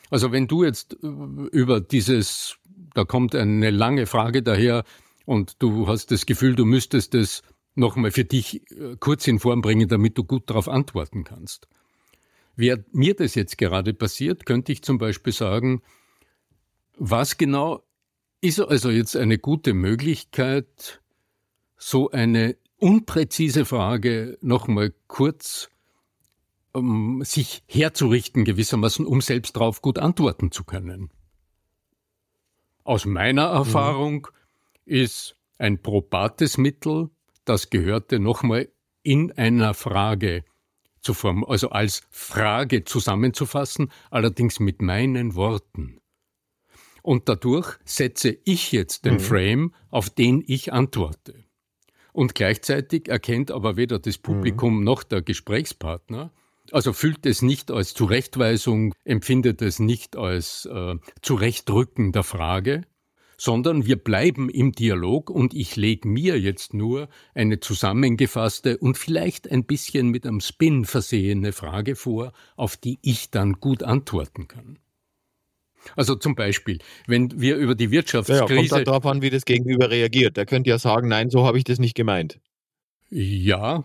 Also 0.10 0.32
wenn 0.32 0.48
du 0.48 0.64
jetzt 0.64 0.98
äh, 1.04 1.08
über 1.08 1.80
dieses, 1.80 2.58
da 2.94 3.06
kommt 3.06 3.36
eine 3.36 3.70
lange 3.70 4.08
Frage 4.08 4.42
daher 4.42 4.84
und 5.26 5.62
du 5.62 5.88
hast 5.88 6.12
das 6.12 6.26
Gefühl, 6.26 6.56
du 6.56 6.66
müsstest 6.66 7.14
es 7.14 7.44
nochmal 7.76 8.12
für 8.12 8.26
dich 8.26 8.70
äh, 8.72 8.96
kurz 9.00 9.28
in 9.28 9.40
Form 9.40 9.62
bringen, 9.62 9.88
damit 9.88 10.18
du 10.18 10.24
gut 10.24 10.50
darauf 10.50 10.68
antworten 10.68 11.24
kannst. 11.24 11.68
Wäre 12.56 12.84
mir 12.92 13.16
das 13.16 13.36
jetzt 13.36 13.60
gerade 13.60 13.94
passiert, 13.94 14.46
könnte 14.46 14.72
ich 14.72 14.84
zum 14.84 14.98
Beispiel 14.98 15.34
sagen, 15.34 15.84
was 16.98 17.38
genau 17.38 17.84
ist 18.42 18.60
also 18.60 18.90
jetzt 18.90 19.16
eine 19.16 19.38
gute 19.38 19.74
Möglichkeit, 19.74 21.02
so 21.78 22.10
eine 22.10 22.56
unpräzise 22.78 23.66
Frage 23.66 24.38
nochmal 24.42 24.94
kurz 25.08 25.70
um 26.74 27.24
sich 27.24 27.64
herzurichten 27.68 28.46
gewissermaßen, 28.46 29.06
um 29.06 29.22
selbst 29.22 29.56
darauf 29.56 29.82
gut 29.82 30.00
antworten 30.00 30.52
zu 30.52 30.64
können. 30.64 31.12
Aus 32.84 33.06
meiner 33.06 33.50
mhm. 33.50 33.56
Erfahrung 33.56 34.28
mhm. 34.86 34.94
ist 34.94 35.38
ein 35.58 35.82
probates 35.82 36.58
Mittel, 36.58 37.10
das 37.46 37.70
Gehörte 37.70 38.20
nochmal 38.20 38.70
in 39.04 39.32
einer 39.34 39.74
Frage 39.74 40.44
zu 41.02 41.14
form, 41.14 41.44
also 41.44 41.70
als 41.70 42.04
Frage 42.10 42.86
zusammenzufassen, 42.86 43.92
allerdings 44.10 44.60
mit 44.60 44.82
meinen 44.82 45.36
Worten. 45.36 46.00
Und 47.02 47.28
dadurch 47.28 47.78
setze 47.84 48.38
ich 48.46 48.72
jetzt 48.72 49.06
den 49.06 49.16
mhm. 49.16 49.20
Frame, 49.20 49.76
auf 49.90 50.10
den 50.10 50.44
ich 50.46 50.72
antworte. 50.72 51.44
Und 52.13 52.36
gleichzeitig 52.36 53.10
erkennt 53.10 53.52
aber 53.52 53.76
weder 53.76 53.99
das 53.99 54.17
Publikum 54.17 54.78
mhm. 54.78 54.84
noch 54.84 55.04
der 55.04 55.21
Gesprächspartner, 55.21 56.32
also 56.71 56.93
fühlt 56.93 57.26
es 57.26 57.41
nicht 57.41 57.71
als 57.71 57.93
Zurechtweisung, 57.93 58.93
empfindet 59.04 59.62
es 59.62 59.80
nicht 59.80 60.15
als 60.15 60.65
äh, 60.65 60.95
Zurechtrücken 61.21 62.13
der 62.13 62.23
Frage, 62.23 62.84
sondern 63.38 63.86
wir 63.86 63.97
bleiben 63.97 64.49
im 64.49 64.71
Dialog 64.71 65.30
und 65.30 65.54
ich 65.54 65.76
lege 65.76 66.08
mir 66.08 66.39
jetzt 66.39 66.73
nur 66.73 67.10
eine 67.34 67.60
zusammengefasste 67.60 68.78
und 68.78 68.97
vielleicht 68.97 69.52
ein 69.52 69.65
bisschen 69.65 70.08
mit 70.10 70.26
einem 70.26 70.39
Spin 70.39 70.86
versehene 70.86 71.52
Frage 71.52 71.95
vor, 71.95 72.32
auf 72.56 72.78
die 72.78 72.99
ich 73.02 73.32
dann 73.32 73.54
gut 73.54 73.84
antworten 73.84 74.47
kann. 74.47 74.80
Also 75.96 76.15
zum 76.15 76.36
Beispiel, 76.36 76.80
wenn 77.08 77.39
wir 77.39 77.58
über 77.58 77.76
die 77.76 77.91
Wirtschaftskrise. 77.91 78.54
Ja, 78.54 78.56
kommt 78.56 78.72
dann 78.72 78.84
darauf 78.86 79.06
an, 79.06 79.22
wie 79.22 79.30
das 79.30 79.46
Gegenüber 79.46 79.89
reagiert. 79.89 80.38
Der 80.38 80.46
könnte 80.46 80.69
ja 80.69 80.80
sagen, 80.80 81.08
nein, 81.08 81.30
so 81.30 81.46
habe 81.46 81.58
ich 81.58 81.63
das 81.63 81.80
nicht 81.80 81.96
gemeint. 81.96 82.39
Ja, 83.10 83.84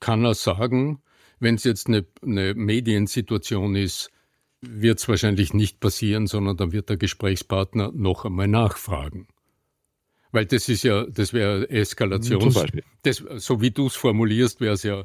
kann 0.00 0.24
er 0.24 0.34
sagen, 0.34 1.02
wenn 1.40 1.54
es 1.54 1.64
jetzt 1.64 1.88
eine, 1.88 2.04
eine 2.22 2.54
Mediensituation 2.54 3.76
ist, 3.76 4.10
wird 4.60 4.98
es 4.98 5.08
wahrscheinlich 5.08 5.54
nicht 5.54 5.80
passieren, 5.80 6.26
sondern 6.26 6.56
dann 6.56 6.72
wird 6.72 6.88
der 6.88 6.96
Gesprächspartner 6.96 7.92
noch 7.94 8.24
einmal 8.24 8.48
nachfragen. 8.48 9.28
Weil 10.32 10.46
das 10.46 10.68
ist 10.68 10.82
ja, 10.82 11.04
das 11.04 11.32
wäre 11.32 11.70
Eskalations, 11.70 12.58
das, 13.02 13.22
so 13.36 13.60
wie 13.60 13.70
du 13.70 13.86
es 13.86 13.94
formulierst, 13.94 14.60
wäre 14.60 14.74
es 14.74 14.82
ja 14.82 15.04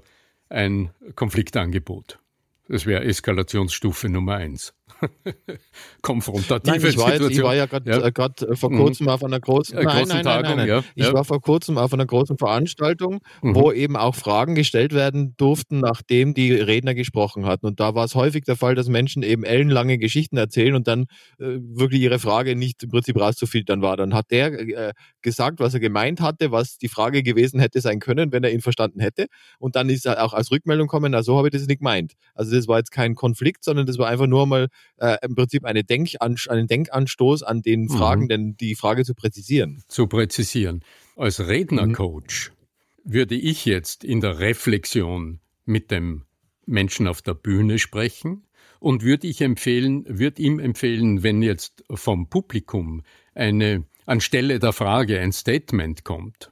ein 0.49 0.91
Konfliktangebot. 1.15 2.19
Das 2.67 2.85
wäre 2.85 3.03
Eskalationsstufe 3.03 4.09
Nummer 4.09 4.35
eins. 4.35 4.73
Konfrontative 6.01 6.77
nein, 6.77 6.89
ich 6.89 6.97
war 6.97 7.11
Situation. 7.11 7.29
Jetzt, 7.29 7.37
ich 7.37 7.43
war 7.43 7.55
ja 7.55 7.65
gerade 7.65 7.89
ja. 7.89 7.97
äh, 7.99 8.51
äh 8.51 8.55
vor 8.55 8.71
kurzem 8.71 9.05
mhm. 9.05 9.09
auf 9.09 9.23
einer 9.23 9.39
großen, 9.39 9.77
äh, 9.77 9.83
nein, 9.83 10.07
nein, 10.07 10.23
Tagung, 10.23 10.57
nein, 10.57 10.67
ja. 10.67 10.83
Ich 10.95 11.11
war 11.13 11.23
vor 11.23 11.41
kurzem 11.41 11.77
auf 11.77 11.93
einer 11.93 12.05
großen 12.05 12.37
Veranstaltung, 12.37 13.19
mhm. 13.41 13.55
wo 13.55 13.71
eben 13.71 13.95
auch 13.95 14.15
Fragen 14.15 14.55
gestellt 14.55 14.93
werden 14.93 15.35
durften, 15.37 15.79
nachdem 15.79 16.33
die 16.33 16.53
Redner 16.53 16.95
gesprochen 16.95 17.45
hatten. 17.45 17.65
Und 17.65 17.79
da 17.79 17.95
war 17.95 18.05
es 18.05 18.15
häufig 18.15 18.43
der 18.43 18.55
Fall, 18.55 18.75
dass 18.75 18.87
Menschen 18.87 19.23
eben 19.23 19.43
ellenlange 19.43 19.97
Geschichten 19.97 20.37
erzählen 20.37 20.75
und 20.75 20.87
dann 20.87 21.03
äh, 21.39 21.57
wirklich 21.59 22.01
ihre 22.01 22.19
Frage 22.19 22.55
nicht 22.55 22.83
im 22.83 22.89
Prinzip 22.89 23.19
rauszufiltern 23.19 23.81
war. 23.81 23.97
Dann 23.97 24.13
hat 24.13 24.31
der 24.31 24.59
äh, 24.59 24.93
gesagt, 25.21 25.59
was 25.59 25.73
er 25.73 25.79
gemeint 25.79 26.21
hatte, 26.21 26.51
was 26.51 26.77
die 26.77 26.89
Frage 26.89 27.23
gewesen 27.23 27.59
hätte 27.59 27.81
sein 27.81 27.99
können, 27.99 28.31
wenn 28.31 28.43
er 28.43 28.51
ihn 28.51 28.61
verstanden 28.61 28.99
hätte. 28.99 29.27
Und 29.59 29.75
dann 29.75 29.89
ist 29.89 30.05
er 30.05 30.23
auch 30.23 30.33
als 30.33 30.51
Rückmeldung 30.51 30.87
kommen, 30.87 31.11
na 31.11 31.23
so 31.23 31.37
habe 31.37 31.47
ich 31.47 31.51
das 31.51 31.67
nicht 31.67 31.79
gemeint. 31.79 32.13
Also 32.33 32.55
das 32.55 32.67
war 32.67 32.77
jetzt 32.77 32.91
kein 32.91 33.15
Konflikt, 33.15 33.63
sondern 33.63 33.85
das 33.85 33.97
war 33.97 34.07
einfach 34.07 34.27
nur 34.27 34.45
mal 34.45 34.67
äh, 34.97 35.17
im 35.21 35.35
Prinzip 35.35 35.65
eine 35.65 35.83
Denkan 35.83 36.35
einen 36.47 36.67
Denkanstoß 36.67 37.43
an 37.43 37.61
den 37.61 37.83
mhm. 37.83 37.89
Fragen, 37.89 38.23
mhm. 38.23 38.27
denn 38.27 38.57
die 38.57 38.75
Frage 38.75 39.05
zu 39.05 39.15
präzisieren. 39.15 39.83
Zu 39.87 40.07
präzisieren. 40.07 40.83
Als 41.15 41.39
Rednercoach 41.39 42.51
mhm. 43.03 43.13
würde 43.13 43.35
ich 43.35 43.65
jetzt 43.65 44.03
in 44.03 44.21
der 44.21 44.39
Reflexion 44.39 45.39
mit 45.65 45.91
dem 45.91 46.23
Menschen 46.65 47.07
auf 47.07 47.21
der 47.21 47.33
Bühne 47.33 47.79
sprechen 47.79 48.45
und 48.79 49.03
würde 49.03 49.27
ich 49.27 49.41
empfehlen, 49.41 50.05
würde 50.07 50.41
ihm 50.41 50.59
empfehlen, 50.59 51.23
wenn 51.23 51.41
jetzt 51.41 51.83
vom 51.91 52.29
Publikum 52.29 53.03
eine 53.33 53.85
anstelle 54.05 54.59
der 54.59 54.73
Frage 54.73 55.19
ein 55.19 55.31
Statement 55.31 56.03
kommt, 56.03 56.51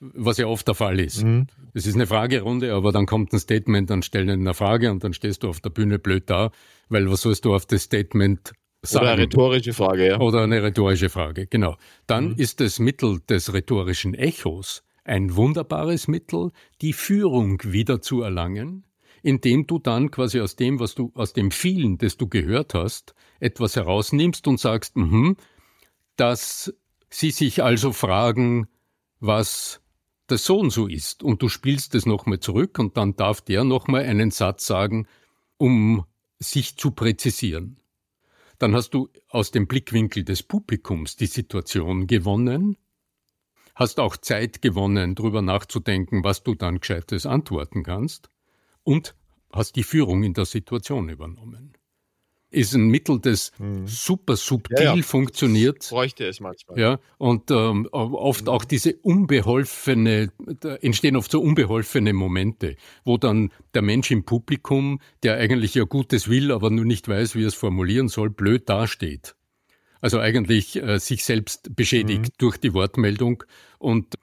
was 0.00 0.38
ja 0.38 0.46
oft 0.46 0.66
der 0.66 0.74
Fall 0.74 1.00
ist. 1.00 1.24
Mhm. 1.24 1.46
Es 1.74 1.86
ist 1.86 1.94
eine 1.94 2.06
Fragerunde, 2.06 2.72
aber 2.72 2.92
dann 2.92 3.06
kommt 3.06 3.32
ein 3.32 3.38
Statement 3.38 3.90
anstelle 3.90 4.32
einer 4.32 4.54
Frage 4.54 4.90
und 4.90 5.02
dann 5.04 5.12
stehst 5.12 5.42
du 5.42 5.48
auf 5.48 5.60
der 5.60 5.70
Bühne 5.70 5.98
blöd 5.98 6.24
da, 6.30 6.50
weil 6.88 7.10
was 7.10 7.22
sollst 7.22 7.44
du 7.44 7.54
auf 7.54 7.66
das 7.66 7.82
Statement 7.82 8.52
sagen? 8.82 9.04
Oder 9.04 9.12
eine 9.12 9.22
rhetorische 9.22 9.72
Frage, 9.72 10.06
ja. 10.06 10.20
Oder 10.20 10.42
eine 10.42 10.62
rhetorische 10.62 11.08
Frage, 11.08 11.46
genau. 11.46 11.76
Dann 12.06 12.30
mhm. 12.30 12.34
ist 12.36 12.60
das 12.60 12.78
Mittel 12.78 13.20
des 13.28 13.52
rhetorischen 13.52 14.14
Echos 14.14 14.82
ein 15.04 15.34
wunderbares 15.36 16.06
Mittel, 16.06 16.50
die 16.82 16.92
Führung 16.92 17.60
wieder 17.64 18.00
zu 18.00 18.22
erlangen, 18.22 18.84
indem 19.22 19.66
du 19.66 19.78
dann 19.78 20.10
quasi 20.10 20.40
aus 20.40 20.54
dem, 20.54 20.78
was 20.80 20.94
du, 20.94 21.10
aus 21.14 21.32
dem 21.32 21.50
vielen, 21.50 21.98
das 21.98 22.18
du 22.18 22.28
gehört 22.28 22.74
hast, 22.74 23.14
etwas 23.40 23.74
herausnimmst 23.74 24.46
und 24.46 24.60
sagst, 24.60 24.96
mhm, 24.96 25.36
dass 26.16 26.74
sie 27.10 27.30
sich 27.30 27.62
also 27.62 27.92
fragen, 27.92 28.68
was 29.18 29.80
das 30.28 30.44
so 30.44 30.58
und 30.58 30.70
so 30.70 30.86
ist. 30.86 31.22
Und 31.22 31.42
du 31.42 31.48
spielst 31.48 31.94
es 31.94 32.06
nochmal 32.06 32.40
zurück 32.40 32.78
und 32.78 32.96
dann 32.96 33.16
darf 33.16 33.40
der 33.40 33.64
nochmal 33.64 34.04
einen 34.04 34.30
Satz 34.30 34.66
sagen, 34.66 35.06
um 35.56 36.04
sich 36.38 36.76
zu 36.76 36.92
präzisieren. 36.92 37.80
dann 38.60 38.74
hast 38.74 38.90
du 38.90 39.08
aus 39.28 39.52
dem 39.52 39.68
Blickwinkel 39.68 40.24
des 40.24 40.42
Publikums 40.42 41.14
die 41.14 41.26
Situation 41.26 42.08
gewonnen, 42.08 42.76
hast 43.76 44.00
auch 44.00 44.16
Zeit 44.16 44.62
gewonnen, 44.62 45.14
darüber 45.14 45.42
nachzudenken, 45.42 46.24
was 46.24 46.42
du 46.42 46.56
dann 46.56 46.80
gescheites 46.80 47.24
antworten 47.24 47.84
kannst 47.84 48.30
und 48.82 49.14
hast 49.52 49.76
die 49.76 49.84
Führung 49.84 50.24
in 50.24 50.34
der 50.34 50.44
Situation 50.44 51.08
übernommen 51.08 51.77
ist 52.50 52.74
ein 52.74 52.88
Mittel, 52.88 53.20
das 53.20 53.52
mhm. 53.58 53.86
super 53.86 54.36
subtil 54.36 54.76
ja, 54.78 54.94
ja. 54.94 55.02
funktioniert. 55.02 55.80
Das 55.80 55.90
bräuchte 55.90 56.26
es 56.26 56.40
manchmal. 56.40 56.78
Ja, 56.78 56.98
und 57.18 57.50
ähm, 57.50 57.88
oft 57.92 58.44
mhm. 58.44 58.48
auch 58.48 58.64
diese 58.64 58.94
unbeholfene, 58.96 60.32
da 60.60 60.76
entstehen 60.76 61.16
oft 61.16 61.30
so 61.30 61.40
unbeholfene 61.40 62.12
Momente, 62.12 62.76
wo 63.04 63.18
dann 63.18 63.50
der 63.74 63.82
Mensch 63.82 64.10
im 64.10 64.24
Publikum, 64.24 65.00
der 65.22 65.36
eigentlich 65.36 65.74
ja 65.74 65.84
Gutes 65.84 66.28
will, 66.28 66.52
aber 66.52 66.70
nur 66.70 66.84
nicht 66.84 67.08
weiß, 67.08 67.34
wie 67.34 67.44
er 67.44 67.48
es 67.48 67.54
formulieren 67.54 68.08
soll, 68.08 68.30
blöd 68.30 68.68
dasteht. 68.68 69.34
Also 70.00 70.20
eigentlich 70.20 70.76
äh, 70.76 70.98
sich 70.98 71.24
selbst 71.24 71.74
beschädigt 71.74 72.22
mhm. 72.22 72.38
durch 72.38 72.56
die 72.56 72.72
Wortmeldung 72.72 73.44
und 73.78 74.14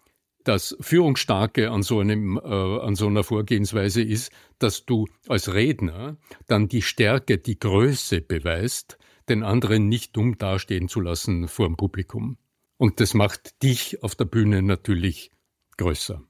das 0.46 0.78
Führungsstarke 0.80 1.72
an 1.72 1.84
so, 1.84 2.00
einem, 2.00 2.38
äh, 2.38 2.50
an 2.50 2.96
so 2.96 3.08
einer 3.08 3.24
Vorgehensweise 3.24 4.02
ist, 4.02 4.32
dass 4.60 4.86
du 4.86 5.08
als 5.28 5.54
Redner 5.54 6.18
dann 6.48 6.68
die 6.68 6.82
Stärke, 6.82 7.38
die 7.38 7.60
Größe 7.60 8.22
beweist, 8.22 8.98
den 9.28 9.44
anderen 9.44 9.90
nicht 9.90 10.16
dumm 10.16 10.38
dastehen 10.38 10.88
zu 10.88 11.02
lassen 11.02 11.48
vor 11.48 11.68
dem 11.68 11.76
Publikum. 11.76 12.38
Und 12.78 13.00
das 13.00 13.14
macht 13.14 13.62
dich 13.64 14.04
auf 14.04 14.16
der 14.16 14.26
Bühne 14.26 14.62
natürlich 14.62 15.32
größer. 15.78 16.22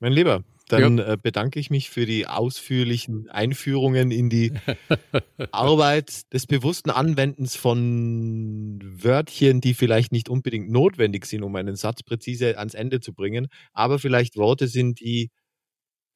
Mein 0.00 0.12
Lieber, 0.12 0.42
dann 0.72 0.98
ja. 0.98 1.12
Äh, 1.12 1.16
bedanke 1.20 1.60
ich 1.60 1.70
mich 1.70 1.90
für 1.90 2.06
die 2.06 2.26
ausführlichen 2.26 3.28
Einführungen 3.28 4.10
in 4.10 4.30
die 4.30 4.52
Arbeit 5.52 6.32
des 6.32 6.46
bewussten 6.46 6.90
Anwendens 6.90 7.56
von 7.56 8.80
Wörtchen, 8.82 9.60
die 9.60 9.74
vielleicht 9.74 10.12
nicht 10.12 10.28
unbedingt 10.28 10.70
notwendig 10.70 11.26
sind, 11.26 11.42
um 11.42 11.54
einen 11.56 11.76
Satz 11.76 12.02
präzise 12.02 12.58
ans 12.58 12.74
Ende 12.74 13.00
zu 13.00 13.12
bringen, 13.12 13.48
aber 13.72 13.98
vielleicht 13.98 14.36
Worte 14.36 14.66
sind, 14.66 15.00
die 15.00 15.30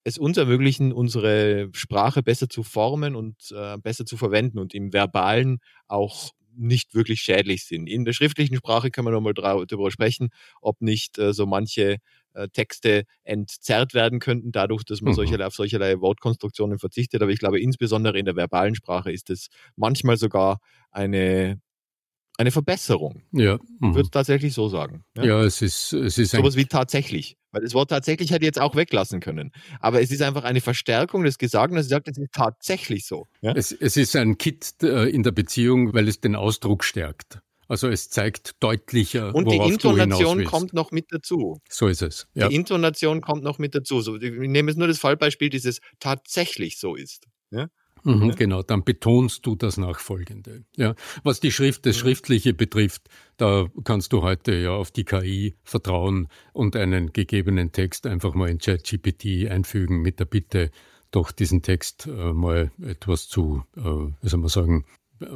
es 0.05 0.19
uns 0.19 0.38
ermöglichen, 0.38 0.92
unsere 0.92 1.69
Sprache 1.73 2.23
besser 2.23 2.49
zu 2.49 2.62
formen 2.62 3.16
und 3.16 3.37
äh, 3.51 3.77
besser 3.79 4.07
zu 4.07 4.16
verwenden 4.16 4.59
und 4.59 4.73
im 4.73 4.92
Verbalen 4.92 5.59
auch 5.88 6.31
nicht 6.57 6.95
wirklich 6.95 7.21
schädlich 7.21 7.64
sind. 7.64 7.87
In 7.87 8.05
der 8.05 8.12
schriftlichen 8.12 8.57
Sprache 8.57 8.90
kann 8.90 9.05
man 9.05 9.14
nochmal 9.14 9.35
darüber 9.35 9.90
sprechen, 9.90 10.31
ob 10.61 10.81
nicht 10.81 11.19
äh, 11.19 11.33
so 11.33 11.47
manche 11.47 11.99
äh, 12.35 12.49
Texte 12.49 13.05
entzerrt 13.25 13.95
werden 13.95 14.19
könnten, 14.19 14.53
dadurch, 14.53 14.85
dass 14.85 15.01
man 15.01 15.12
mhm. 15.12 15.16
solcherlei, 15.16 15.47
auf 15.47 15.55
solcherlei 15.55 16.01
Wortkonstruktionen 16.01 16.79
verzichtet. 16.79 17.23
Aber 17.23 17.31
ich 17.31 17.38
glaube, 17.38 17.61
insbesondere 17.61 18.19
in 18.19 18.25
der 18.25 18.37
verbalen 18.37 18.75
Sprache 18.75 19.11
ist 19.11 19.31
es 19.31 19.49
manchmal 19.75 20.16
sogar 20.16 20.59
eine, 20.90 21.61
eine 22.38 22.51
Verbesserung. 22.51 23.22
Ja. 23.33 23.59
Mhm. 23.81 23.90
Ich 23.90 23.94
würde 23.96 24.11
tatsächlich 24.11 24.55
so 24.55 24.68
sagen. 24.68 25.05
Ja, 25.16 25.25
ja 25.25 25.42
es 25.42 25.62
ist, 25.62 25.92
es 25.92 26.18
ist 26.18 26.33
sowas 26.33 26.57
wie 26.57 26.66
tatsächlich. 26.66 27.37
Weil 27.53 27.62
das 27.62 27.75
Wort 27.75 27.90
tatsächlich 27.90 28.31
hätte 28.31 28.44
jetzt 28.44 28.61
auch 28.61 28.77
weglassen 28.77 29.20
können. 29.20 29.51
Aber 29.81 30.03
es 30.03 30.11
ist 30.11 30.20
einfach 30.20 30.44
eine 30.44 30.61
Verstärkung 30.61 31.25
des 31.25 31.38
Gesagten, 31.38 31.77
dass 31.77 31.87
sie 31.87 31.90
sagt, 31.90 32.09
es 32.09 32.18
ist 32.18 32.33
tatsächlich 32.33 33.07
so. 33.07 33.29
Ja? 33.40 33.53
Es, 33.53 33.72
es 33.72 33.96
ist 33.96 34.14
ein 34.16 34.37
Kit 34.37 34.75
äh, 34.83 35.09
in 35.09 35.22
der 35.22 35.33
Beziehung, 35.33 35.94
weil 35.94 36.09
es 36.09 36.20
den 36.20 36.37
Ausdruck 36.37 36.85
stärkt. 36.85 37.40
Also 37.68 37.88
es 37.88 38.11
zeigt 38.11 38.62
deutlicher, 38.62 39.35
Und 39.35 39.51
die 39.51 39.57
Intonation 39.57 40.44
kommt 40.44 40.72
noch 40.72 40.92
mit 40.92 41.07
dazu. 41.11 41.61
So 41.68 41.88
ist 41.88 42.03
es. 42.03 42.29
Ja. 42.35 42.49
Die 42.49 42.55
Intonation 42.55 43.20
kommt 43.20 43.42
noch 43.42 43.59
mit 43.59 43.75
dazu. 43.75 44.01
So, 44.03 44.16
ich 44.16 44.31
nehme 44.33 44.70
jetzt 44.70 44.79
nur 44.79 44.87
das 44.87 44.99
Fallbeispiel, 44.99 45.51
dieses 45.51 45.81
tatsächlich 45.99 46.79
so 46.79 46.94
ist. 46.94 47.25
Ja? 47.51 47.68
Mhm, 48.07 48.31
ja. 48.31 48.35
Genau, 48.35 48.62
dann 48.62 48.85
betonst 48.85 49.45
du 49.47 49.55
das 49.55 49.77
Nachfolgende. 49.77 50.64
Ja, 50.77 50.95
was 51.23 51.40
die 51.40 51.53
Schrift, 51.53 51.87
das 51.87 51.97
Schriftliche 51.97 52.55
betrifft, 52.55 53.09
da 53.37 53.69
kannst 53.85 54.12
du 54.12 54.23
heute 54.23 54.55
ja 54.55 54.71
auf 54.71 54.90
die 54.90 55.05
KI 55.05 55.57
vertrauen 55.64 56.29
und 56.53 56.77
einen 56.77 57.12
gegebenen 57.12 57.73
Text 57.73 58.07
einfach 58.07 58.35
mal 58.35 58.49
in 58.49 58.59
ChatGPT 58.59 59.51
einfügen 59.51 60.01
mit 60.03 60.21
der 60.21 60.25
Bitte, 60.25 60.71
doch 61.11 61.33
diesen 61.33 61.62
Text 61.62 62.07
äh, 62.07 62.33
mal 62.33 62.71
etwas 62.83 63.29
zu, 63.29 63.62
äh, 63.77 63.81
wie 63.81 64.29
soll 64.29 64.40
man 64.40 64.49
sagen, 64.49 64.85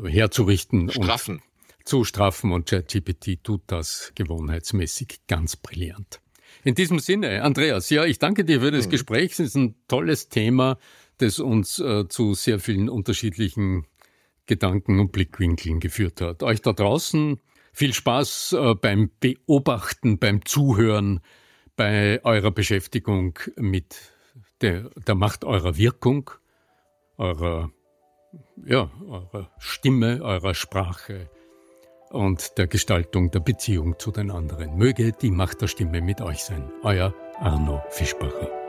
herzurichten. 0.04 0.90
Straffen 0.90 1.42
zu 1.84 2.04
straffen 2.04 2.52
und 2.52 2.68
ChatGPT 2.68 3.42
tut 3.42 3.62
das 3.66 4.12
gewohnheitsmäßig 4.14 5.22
ganz 5.26 5.56
brillant. 5.56 6.20
In 6.62 6.74
diesem 6.74 6.98
Sinne, 6.98 7.42
Andreas, 7.42 7.90
ja, 7.90 8.04
ich 8.04 8.18
danke 8.18 8.44
dir 8.44 8.60
für 8.60 8.70
das 8.70 8.86
mhm. 8.86 8.90
Gespräch. 8.90 9.32
Es 9.32 9.40
ist 9.40 9.56
ein 9.56 9.74
tolles 9.88 10.28
Thema, 10.28 10.78
das 11.20 11.38
uns 11.38 11.78
äh, 11.78 12.08
zu 12.08 12.34
sehr 12.34 12.58
vielen 12.58 12.88
unterschiedlichen 12.88 13.86
Gedanken 14.46 14.98
und 14.98 15.12
Blickwinkeln 15.12 15.80
geführt 15.80 16.20
hat. 16.20 16.42
Euch 16.42 16.60
da 16.60 16.72
draußen 16.72 17.40
viel 17.72 17.94
Spaß 17.94 18.56
äh, 18.58 18.74
beim 18.74 19.10
Beobachten, 19.20 20.18
beim 20.18 20.44
Zuhören, 20.44 21.20
bei 21.76 22.20
eurer 22.24 22.50
Beschäftigung 22.50 23.38
mit 23.56 23.96
der, 24.60 24.90
der 25.06 25.14
Macht 25.14 25.44
eurer 25.44 25.76
Wirkung, 25.76 26.30
eurer, 27.16 27.70
ja, 28.66 28.90
eurer 29.08 29.50
Stimme, 29.58 30.20
eurer 30.22 30.54
Sprache 30.54 31.30
und 32.10 32.58
der 32.58 32.66
Gestaltung 32.66 33.30
der 33.30 33.40
Beziehung 33.40 33.98
zu 33.98 34.10
den 34.10 34.30
anderen. 34.30 34.76
Möge 34.76 35.12
die 35.12 35.30
Macht 35.30 35.62
der 35.62 35.68
Stimme 35.68 36.00
mit 36.02 36.20
euch 36.20 36.44
sein. 36.44 36.70
Euer 36.82 37.14
Arno 37.38 37.82
Fischbacher. 37.90 38.59